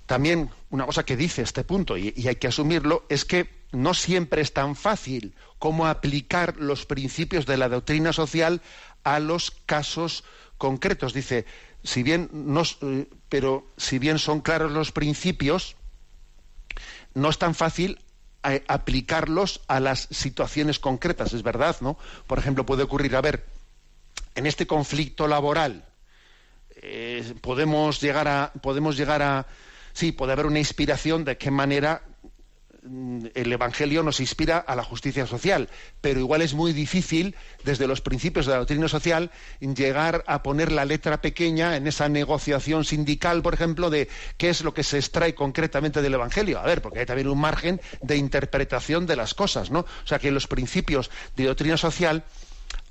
[0.06, 3.94] También una cosa que dice este punto, y, y hay que asumirlo, es que no
[3.94, 8.60] siempre es tan fácil como aplicar los principios de la doctrina social
[9.02, 10.24] a los casos
[10.58, 11.14] concretos.
[11.14, 11.46] Dice,
[11.82, 15.76] si bien no, eh, pero si bien son claros los principios,
[17.14, 18.00] no es tan fácil
[18.68, 21.98] aplicarlos a las situaciones concretas, es verdad, ¿no?
[22.26, 23.44] Por ejemplo, puede ocurrir, a ver,
[24.34, 25.84] en este conflicto laboral
[26.76, 29.46] eh, podemos llegar a podemos llegar a
[29.92, 32.02] sí puede haber una inspiración de qué manera
[33.34, 35.70] el evangelio nos inspira a la justicia social
[36.00, 39.30] pero igual es muy difícil desde los principios de la doctrina social
[39.60, 44.62] llegar a poner la letra pequeña en esa negociación sindical por ejemplo de qué es
[44.62, 46.58] lo que se extrae concretamente del evangelio.
[46.58, 50.18] A ver porque hay también un margen de interpretación de las cosas no o sea
[50.18, 52.24] que los principios de doctrina social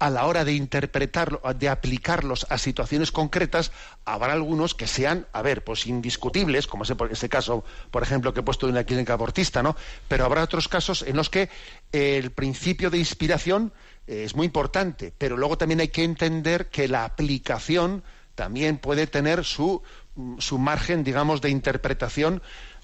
[0.03, 3.71] a la hora de interpretarlo, de aplicarlos a situaciones concretas,
[4.03, 8.41] habrá algunos que sean, a ver, pues indiscutibles, como ese, ese caso, por ejemplo, que
[8.41, 9.77] he puesto en una clínica abortista, ¿no?
[10.09, 11.49] Pero habrá otros casos en los que
[11.93, 13.71] el principio de inspiración
[14.05, 18.03] eh, es muy importante, pero luego también hay que entender que la aplicación
[18.35, 19.83] también puede tener su,
[20.15, 22.41] mm, su margen, digamos, de interpretación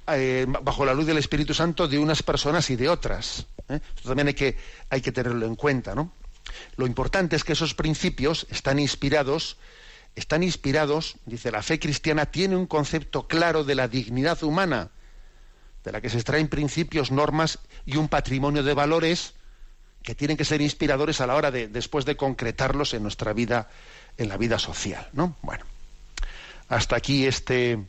[0.07, 3.45] eh, bajo la luz del Espíritu Santo de unas personas y de otras.
[3.67, 3.81] ¿eh?
[3.97, 4.55] Esto también hay que,
[4.89, 6.13] hay que tenerlo en cuenta, ¿no?
[6.75, 9.57] Lo importante es que esos principios están inspirados,
[10.15, 14.91] están inspirados, dice, la fe cristiana tiene un concepto claro de la dignidad humana,
[15.83, 19.33] de la que se extraen principios, normas y un patrimonio de valores
[20.03, 23.69] que tienen que ser inspiradores a la hora de después de concretarlos en nuestra vida,
[24.17, 25.35] en la vida social, ¿no?
[25.41, 25.65] Bueno,
[26.67, 27.79] hasta aquí este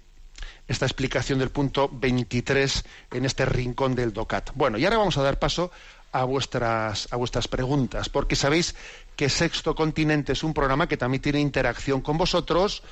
[0.66, 4.50] esta explicación del punto 23 en este rincón del DOCAT.
[4.54, 5.72] Bueno, y ahora vamos a dar paso
[6.12, 8.74] a vuestras, a vuestras preguntas, porque sabéis
[9.16, 12.82] que Sexto Continente es un programa que también tiene interacción con vosotros,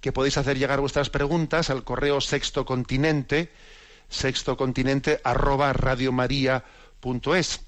[0.00, 3.50] que podéis hacer llegar vuestras preguntas al correo Sexto Continente,
[4.08, 7.63] sextocontinente arroba radiomaria.es.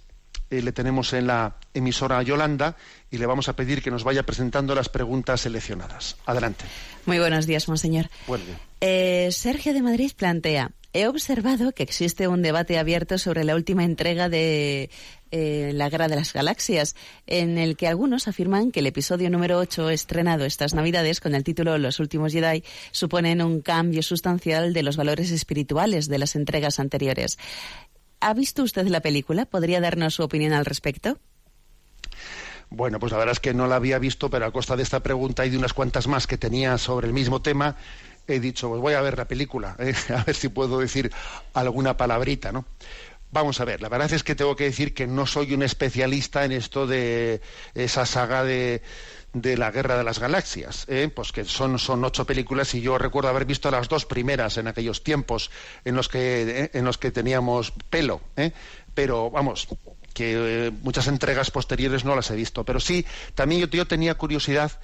[0.51, 2.77] Eh, le tenemos en la emisora Yolanda
[3.11, 6.17] y le vamos a pedir que nos vaya presentando las preguntas seleccionadas.
[6.27, 6.65] Adelante.
[7.05, 8.09] Muy buenos días, monseñor.
[8.27, 8.55] Vuelve.
[8.81, 13.85] Eh, Sergio de Madrid plantea, he observado que existe un debate abierto sobre la última
[13.85, 14.91] entrega de
[15.31, 16.95] eh, La Guerra de las Galaxias,
[17.27, 21.45] en el que algunos afirman que el episodio número 8, estrenado estas Navidades con el
[21.45, 26.81] título Los Últimos Jedi, suponen un cambio sustancial de los valores espirituales de las entregas
[26.81, 27.39] anteriores.
[28.27, 29.47] ¿Ha visto usted la película?
[29.47, 31.21] ¿Podría darnos su opinión al respecto?
[32.71, 35.01] Bueno, pues la verdad es que no la había visto, pero a costa de esta
[35.01, 37.77] pregunta y de unas cuantas más que tenía sobre el mismo tema,
[38.27, 39.95] he dicho, pues voy a ver la película, ¿eh?
[40.13, 41.13] a ver si puedo decir
[41.55, 42.65] alguna palabrita, ¿no?
[43.37, 46.47] Vamos a ver, la verdad es que tengo que decir que no soy un especialista
[46.47, 47.43] en esto de
[47.75, 48.81] esa saga de,
[49.35, 51.11] de la Guerra de las Galaxias, ¿eh?
[51.15, 55.05] pues que son, ocho películas y yo recuerdo haber visto las dos primeras en aquellos
[55.05, 55.51] tiempos
[55.85, 56.71] en los que, ¿eh?
[56.73, 58.53] en los que teníamos pelo, ¿eh?
[58.95, 59.69] pero vamos,
[60.15, 64.15] que eh, muchas entregas posteriores no las he visto, pero sí, también yo, yo tenía
[64.15, 64.81] curiosidad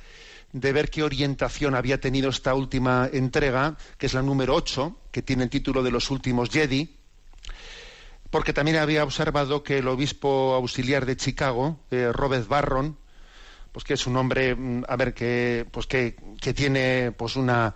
[0.53, 5.22] de ver qué orientación había tenido esta última entrega, que es la número 8, que
[5.22, 6.98] tiene el título de Los últimos Jedi,
[8.33, 12.97] porque también había observado que el obispo auxiliar de Chicago, eh, Robert Barron,
[13.72, 16.16] pues que es un hombre, mm, a ver, que pues que,
[16.55, 17.74] tiene pues una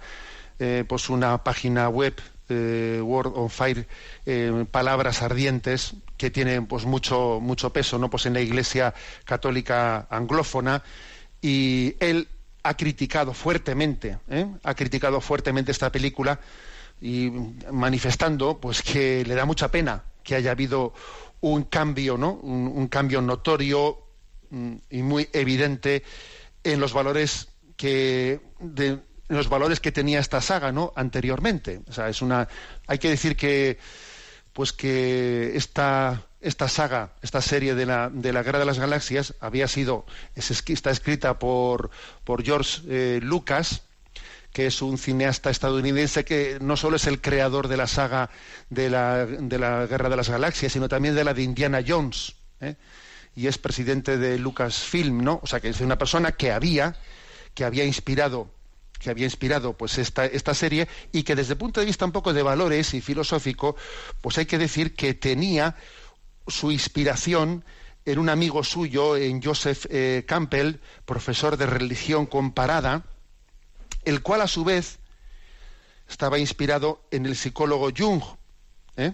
[0.58, 2.14] eh, pues una página web
[2.48, 3.86] eh, Word on Fire,
[4.24, 8.94] eh, palabras ardientes, que tiene pues mucho mucho peso, no pues en la Iglesia
[9.26, 10.82] católica anglófona.
[11.42, 12.28] Y él
[12.62, 14.18] ha criticado fuertemente,
[14.62, 16.40] ha criticado fuertemente esta película
[17.00, 17.30] y
[17.70, 20.92] manifestando pues que le da mucha pena que haya habido
[21.40, 22.32] un cambio, ¿no?
[22.34, 23.98] Un, cambio notorio
[24.50, 26.02] mm, y muy evidente
[26.64, 28.98] en los valores que de,
[29.28, 30.92] los valores que tenía esta saga, ¿no?
[30.96, 31.80] Anteriormente.
[31.88, 32.48] O sea, es una
[32.86, 33.78] hay que decir que
[34.52, 39.34] pues que esta esta saga, esta serie de la, de la Guerra de las Galaxias
[39.40, 41.90] había sido, es, está escrita por,
[42.24, 43.82] por George eh, Lucas,
[44.56, 48.30] que es un cineasta estadounidense que no solo es el creador de la saga
[48.70, 52.36] de la, de la Guerra de las Galaxias, sino también de la de Indiana Jones.
[52.62, 52.76] ¿eh?
[53.34, 55.40] Y es presidente de Lucasfilm, ¿no?
[55.42, 56.96] O sea, que es una persona que había,
[57.52, 58.48] que había inspirado
[58.98, 62.12] que había inspirado pues esta, esta serie y que desde el punto de vista un
[62.12, 63.76] poco de valores y filosófico,
[64.22, 65.76] pues hay que decir que tenía
[66.46, 67.62] su inspiración
[68.06, 73.04] en un amigo suyo, en Joseph eh, Campbell, profesor de religión comparada,
[74.06, 74.98] el cual a su vez
[76.08, 78.22] estaba inspirado en el psicólogo Jung.
[78.96, 79.12] ¿eh?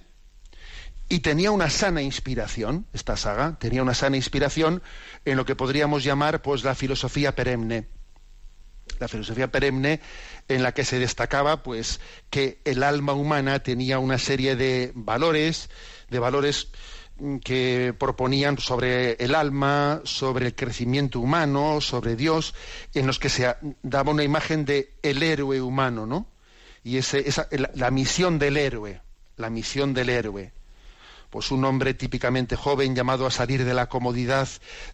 [1.08, 4.82] Y tenía una sana inspiración, esta saga, tenía una sana inspiración
[5.24, 7.88] en lo que podríamos llamar pues la filosofía perenne.
[8.98, 10.00] La filosofía perenne
[10.48, 15.70] en la que se destacaba pues que el alma humana tenía una serie de valores,
[16.10, 16.68] de valores
[17.44, 22.54] que proponían sobre el alma, sobre el crecimiento humano, sobre Dios,
[22.94, 26.26] en los que se daba una imagen de el héroe humano, ¿no?
[26.84, 29.00] Y ese, esa, la, misión del héroe,
[29.36, 30.52] la misión del héroe.
[31.30, 34.48] Pues un hombre típicamente joven llamado a salir de la comodidad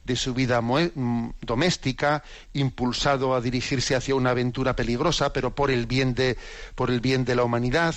[0.04, 5.86] de su vida mm, doméstica, impulsado a dirigirse hacia una aventura peligrosa, pero por el
[5.86, 6.36] bien de,
[6.74, 7.94] por el bien de la humanidad.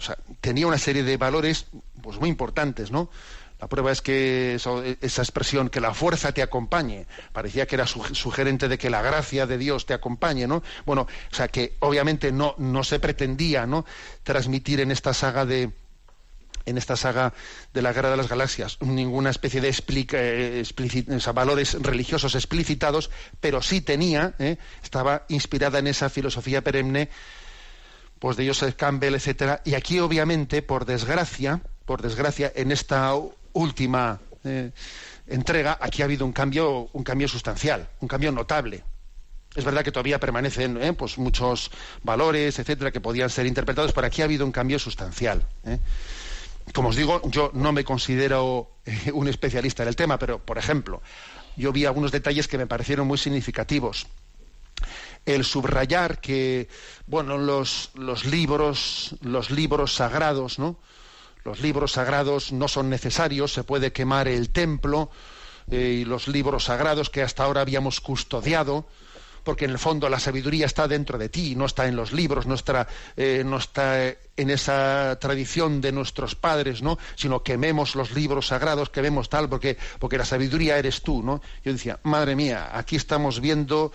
[0.00, 1.66] O sea, tenía una serie de valores
[2.02, 3.10] pues muy importantes, ¿no?
[3.60, 8.68] La prueba es que esa expresión, que la fuerza te acompañe, parecía que era sugerente
[8.68, 10.62] de que la gracia de Dios te acompañe, ¿no?
[10.86, 13.84] Bueno, o sea, que obviamente no, no se pretendía, ¿no?
[14.22, 15.72] Transmitir en esta saga de,
[16.64, 17.34] en esta saga
[17.74, 20.64] de la Guerra de las Galaxias ninguna especie de explica, eh,
[21.34, 24.56] valores religiosos explicitados, pero sí tenía, ¿eh?
[24.82, 27.10] estaba inspirada en esa filosofía perenne,
[28.20, 29.62] pues de Joseph Campbell, etcétera.
[29.64, 33.12] Y aquí, obviamente, por desgracia, por desgracia, en esta
[33.54, 34.70] última eh,
[35.26, 38.84] entrega, aquí ha habido un cambio, un cambio sustancial, un cambio notable.
[39.56, 41.72] Es verdad que todavía permanecen eh, pues muchos
[42.04, 45.42] valores, etcétera, que podían ser interpretados, pero aquí ha habido un cambio sustancial.
[45.64, 45.78] eh.
[46.72, 48.70] Como os digo, yo no me considero
[49.14, 51.02] un especialista en el tema, pero, por ejemplo,
[51.56, 54.06] yo vi algunos detalles que me parecieron muy significativos.
[55.26, 56.68] El subrayar que,
[57.06, 60.78] bueno, los, los libros, los libros sagrados, ¿no?
[61.44, 65.10] los libros sagrados no son necesarios, se puede quemar el templo
[65.70, 68.86] eh, y los libros sagrados que hasta ahora habíamos custodiado,
[69.44, 72.46] porque en el fondo la sabiduría está dentro de ti, no está en los libros,
[72.46, 73.44] no está, eh,
[74.36, 76.98] en esa tradición de nuestros padres, ¿no?
[77.14, 81.22] sino quememos los libros sagrados, quememos tal, porque, porque la sabiduría eres tú.
[81.22, 81.40] ¿no?
[81.64, 83.92] Yo decía, madre mía, aquí estamos viendo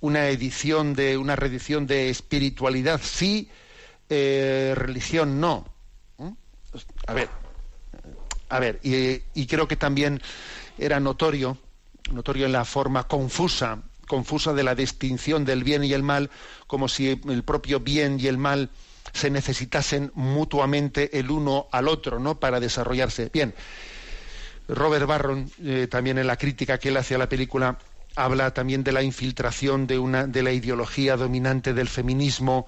[0.00, 3.48] una edición de, una reedición de espiritualidad sí,
[4.08, 5.74] eh, religión no
[7.06, 7.28] a ver,
[8.48, 10.20] a ver, y, y, creo que también
[10.78, 11.58] era notorio,
[12.10, 16.30] notorio en la forma confusa, confusa de la distinción del bien y el mal,
[16.66, 18.70] como si el propio bien y el mal
[19.12, 22.40] se necesitasen mutuamente el uno al otro, ¿no?
[22.40, 23.30] Para desarrollarse.
[23.32, 23.54] Bien,
[24.66, 27.78] Robert Barron, eh, también en la crítica que él hace a la película,
[28.16, 32.66] habla también de la infiltración de una de la ideología dominante del feminismo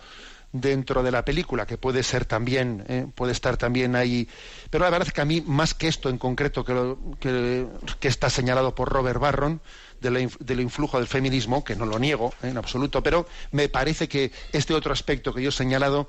[0.53, 4.29] dentro de la película, que puede ser también, eh, puede estar también ahí.
[4.71, 7.69] Pero la verdad es que a mí, más que esto en concreto que, lo, que,
[8.09, 9.61] está señalado por Robert Barron,
[10.01, 13.69] de la, del influjo del feminismo, que no lo niego eh, en absoluto, pero me
[13.69, 16.09] parece que este otro aspecto que yo he señalado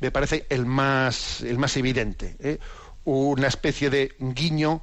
[0.00, 2.36] me parece el más, el más evidente.
[2.40, 2.58] Eh,
[3.04, 4.82] una especie de guiño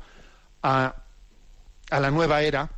[0.61, 0.95] a,
[1.89, 2.69] a la nueva era,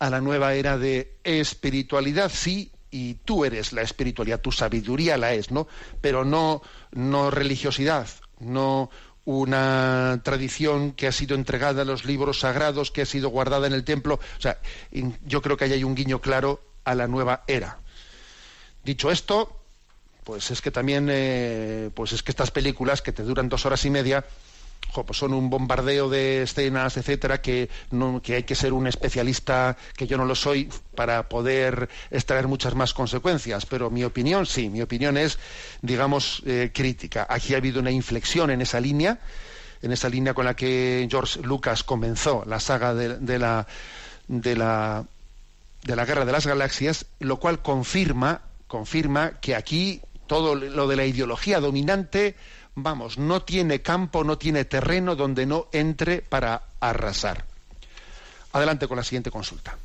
[0.00, 5.34] a la nueva era de espiritualidad, sí, y tú eres la espiritualidad, tu sabiduría la
[5.34, 5.68] es, ¿no?
[6.00, 8.08] Pero no, no religiosidad,
[8.40, 8.90] no
[9.24, 13.74] una tradición que ha sido entregada a los libros sagrados, que ha sido guardada en
[13.74, 14.14] el templo.
[14.14, 14.58] O sea,
[15.24, 17.78] yo creo que ahí hay un guiño claro a la nueva era.
[18.82, 19.60] Dicho esto,
[20.24, 23.84] pues es que también, eh, pues es que estas películas que te duran dos horas
[23.84, 24.24] y media,
[25.06, 29.76] pues son un bombardeo de escenas, etcétera, que, no, que hay que ser un especialista,
[29.96, 33.66] que yo no lo soy, para poder extraer muchas más consecuencias.
[33.66, 35.38] Pero mi opinión, sí, mi opinión es,
[35.82, 37.26] digamos, eh, crítica.
[37.28, 39.20] Aquí ha habido una inflexión en esa línea,
[39.82, 43.66] en esa línea con la que George Lucas comenzó la saga de, de la,
[44.28, 45.04] de la
[45.82, 50.96] de la Guerra de las Galaxias, lo cual confirma, confirma que aquí todo lo de
[50.96, 52.36] la ideología dominante,
[52.74, 57.44] vamos, no tiene campo, no tiene terreno donde no entre para arrasar.
[58.52, 59.76] Adelante con la siguiente consulta.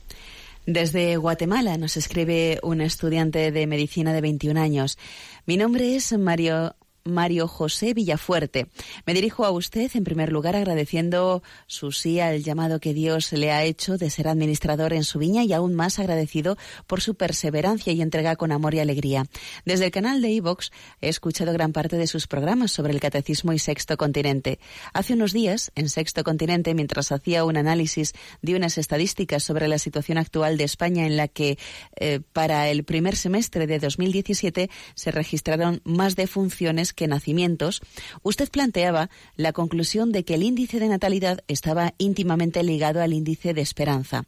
[0.66, 4.98] Desde Guatemala nos escribe un estudiante de medicina de 21 años.
[5.46, 6.76] Mi nombre es Mario
[7.06, 8.68] Mario José Villafuerte.
[9.06, 13.52] Me dirijo a usted en primer lugar agradeciendo su sí al llamado que Dios le
[13.52, 17.94] ha hecho de ser administrador en su viña y aún más agradecido por su perseverancia
[17.94, 19.28] y entrega con amor y alegría.
[19.66, 23.54] Desde el canal de iVox he escuchado gran parte de sus programas sobre el catecismo
[23.54, 24.58] y sexto continente.
[24.92, 29.78] Hace unos días, en sexto continente, mientras hacía un análisis de unas estadísticas sobre la
[29.78, 31.60] situación actual de España en la que
[31.98, 37.82] eh, para el primer semestre de 2017 se registraron más defunciones que nacimientos,
[38.24, 43.54] usted planteaba la conclusión de que el índice de natalidad estaba íntimamente ligado al índice
[43.54, 44.26] de esperanza.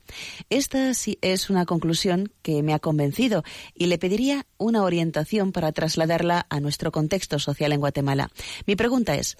[0.49, 0.91] Esta
[1.21, 3.43] es una conclusión que me ha convencido
[3.73, 8.29] y le pediría una orientación para trasladarla a nuestro contexto social en Guatemala.
[8.65, 9.37] Mi pregunta es,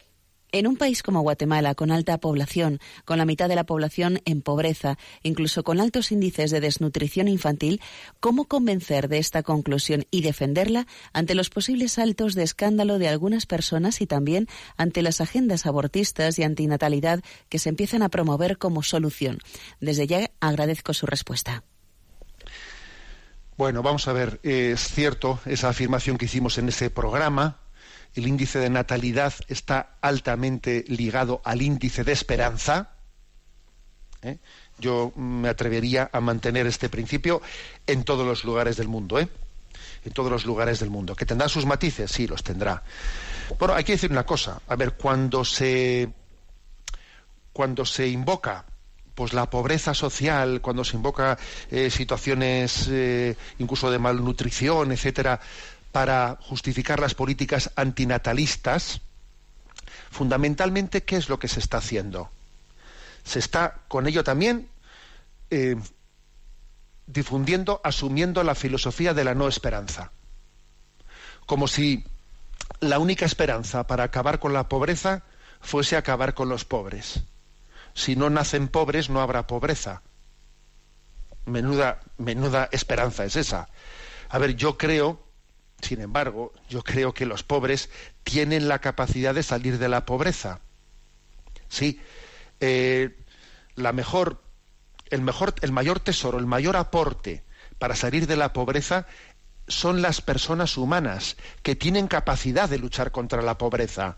[0.51, 4.41] en un país como Guatemala, con alta población, con la mitad de la población en
[4.41, 7.81] pobreza, incluso con altos índices de desnutrición infantil,
[8.19, 13.45] ¿cómo convencer de esta conclusión y defenderla ante los posibles saltos de escándalo de algunas
[13.45, 18.83] personas y también ante las agendas abortistas y antinatalidad que se empiezan a promover como
[18.83, 19.39] solución?
[19.79, 21.63] Desde ya agradezco su respuesta.
[23.57, 27.57] Bueno, vamos a ver, es cierto esa afirmación que hicimos en ese programa,
[28.17, 32.89] el índice de natalidad está altamente ligado al índice de esperanza,
[34.23, 34.37] ¿eh?
[34.79, 37.43] yo me atrevería a mantener este principio
[37.85, 39.29] en todos los lugares del mundo, ¿eh?
[40.03, 41.15] en todos los lugares del mundo.
[41.15, 42.11] ¿Que tendrá sus matices?
[42.11, 42.81] Sí, los tendrá.
[43.59, 44.61] Bueno, hay que decir una cosa.
[44.67, 46.09] A ver, cuando se
[47.53, 48.65] cuando se invoca
[49.13, 51.39] pues la pobreza social, cuando se invoca
[51.71, 55.39] eh, situaciones eh, incluso de malnutrición, etcétera,
[55.91, 59.01] para justificar las políticas antinatalistas,
[60.11, 62.29] fundamentalmente, ¿qué es lo que se está haciendo?
[63.23, 64.69] Se está con ello también
[65.49, 65.75] eh,
[67.05, 70.11] difundiendo, asumiendo la filosofía de la no esperanza.
[71.45, 72.05] Como si
[72.79, 75.23] la única esperanza para acabar con la pobreza
[75.61, 77.21] fuese acabar con los pobres.
[77.93, 80.01] Si no nacen pobres, no habrá pobreza.
[81.45, 83.69] Menuda, menuda esperanza es esa.
[84.29, 85.26] A ver, yo creo
[85.81, 87.89] sin embargo, yo creo que los pobres
[88.23, 90.59] tienen la capacidad de salir de la pobreza.
[91.69, 91.99] Sí,
[92.59, 93.15] eh,
[93.75, 94.41] la mejor,
[95.09, 97.43] el mejor, el mayor tesoro, el mayor aporte
[97.77, 99.05] para salir de la pobreza
[99.67, 104.17] son las personas humanas que tienen capacidad de luchar contra la pobreza.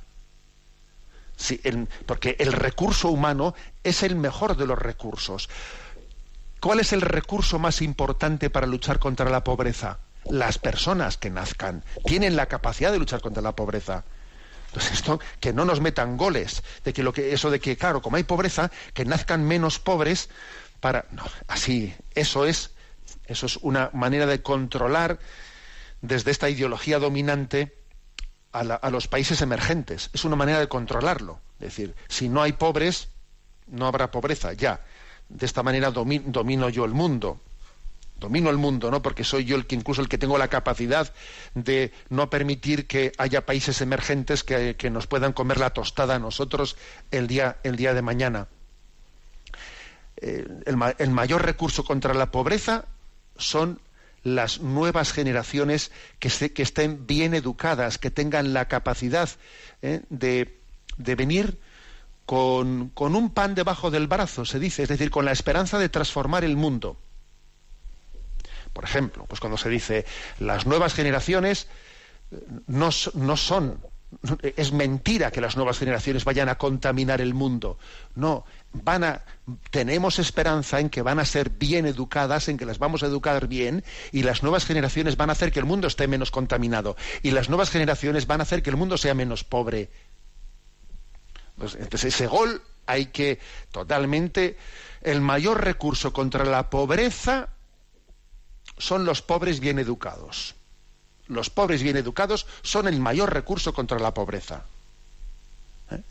[1.35, 1.61] Sí,
[2.05, 5.49] porque el recurso humano es el mejor de los recursos.
[6.59, 9.99] ¿Cuál es el recurso más importante para luchar contra la pobreza?
[10.29, 14.03] Las personas que nazcan tienen la capacidad de luchar contra la pobreza.
[14.67, 18.01] Entonces esto, que no nos metan goles, de que lo que, eso de que, claro,
[18.01, 20.29] como hay pobreza, que nazcan menos pobres
[20.79, 21.05] para.
[21.11, 22.71] No, así, eso es,
[23.25, 25.19] eso es una manera de controlar
[26.01, 27.75] desde esta ideología dominante
[28.53, 30.11] a, a los países emergentes.
[30.13, 31.39] Es una manera de controlarlo.
[31.59, 33.09] Es decir, si no hay pobres,
[33.67, 34.81] no habrá pobreza, ya.
[35.29, 37.41] De esta manera domino yo el mundo
[38.19, 39.01] domino el mundo, ¿no?
[39.01, 41.13] Porque soy yo el que incluso el que tengo la capacidad
[41.55, 46.75] de no permitir que haya países emergentes que, nos puedan comer la tostada a nosotros
[47.11, 48.47] el día, el día de mañana.
[50.17, 52.85] El, mayor recurso contra la pobreza
[53.37, 53.79] son
[54.23, 59.29] las nuevas generaciones que, que estén bien educadas, que tengan la capacidad
[59.81, 60.01] ¿eh?
[60.09, 60.59] de,
[60.97, 61.57] de, venir
[62.25, 65.87] con, con un pan debajo del brazo, se dice, es decir, con la esperanza de
[65.87, 66.97] transformar el mundo.
[68.79, 70.05] Por ejemplo, pues cuando se dice
[70.39, 71.67] las nuevas generaciones
[72.67, 73.81] no, no son
[74.55, 77.77] es mentira que las nuevas generaciones vayan a contaminar el mundo.
[78.15, 79.25] No, van a
[79.69, 83.49] tenemos esperanza en que van a ser bien educadas, en que las vamos a educar
[83.49, 87.31] bien y las nuevas generaciones van a hacer que el mundo esté menos contaminado y
[87.31, 89.89] las nuevas generaciones van a hacer que el mundo sea menos pobre.
[91.57, 93.39] Pues, entonces ese gol hay que
[93.73, 94.55] totalmente
[95.01, 97.49] el mayor recurso contra la pobreza
[98.79, 100.55] son los pobres bien educados.
[101.27, 104.63] Los pobres bien educados son el mayor recurso contra la pobreza.
[105.91, 106.01] ¿Eh?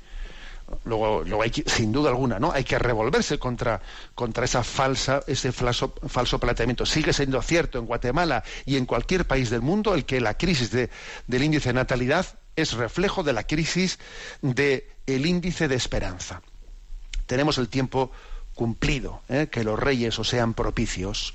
[0.85, 2.53] Luego, hay que, sin duda alguna, ¿no?
[2.53, 3.81] Hay que revolverse contra,
[4.15, 6.87] contra esa falsa, ese falso, falso, planteamiento.
[6.87, 10.71] Sigue siendo cierto en Guatemala y en cualquier país del mundo el que la crisis
[10.71, 13.99] del índice de natalidad es reflejo de la crisis
[14.43, 16.43] del índice de esperanza.
[17.27, 18.13] Tenemos el tiempo
[18.55, 19.49] cumplido, ¿eh?
[19.51, 21.35] que los reyes os sean propicios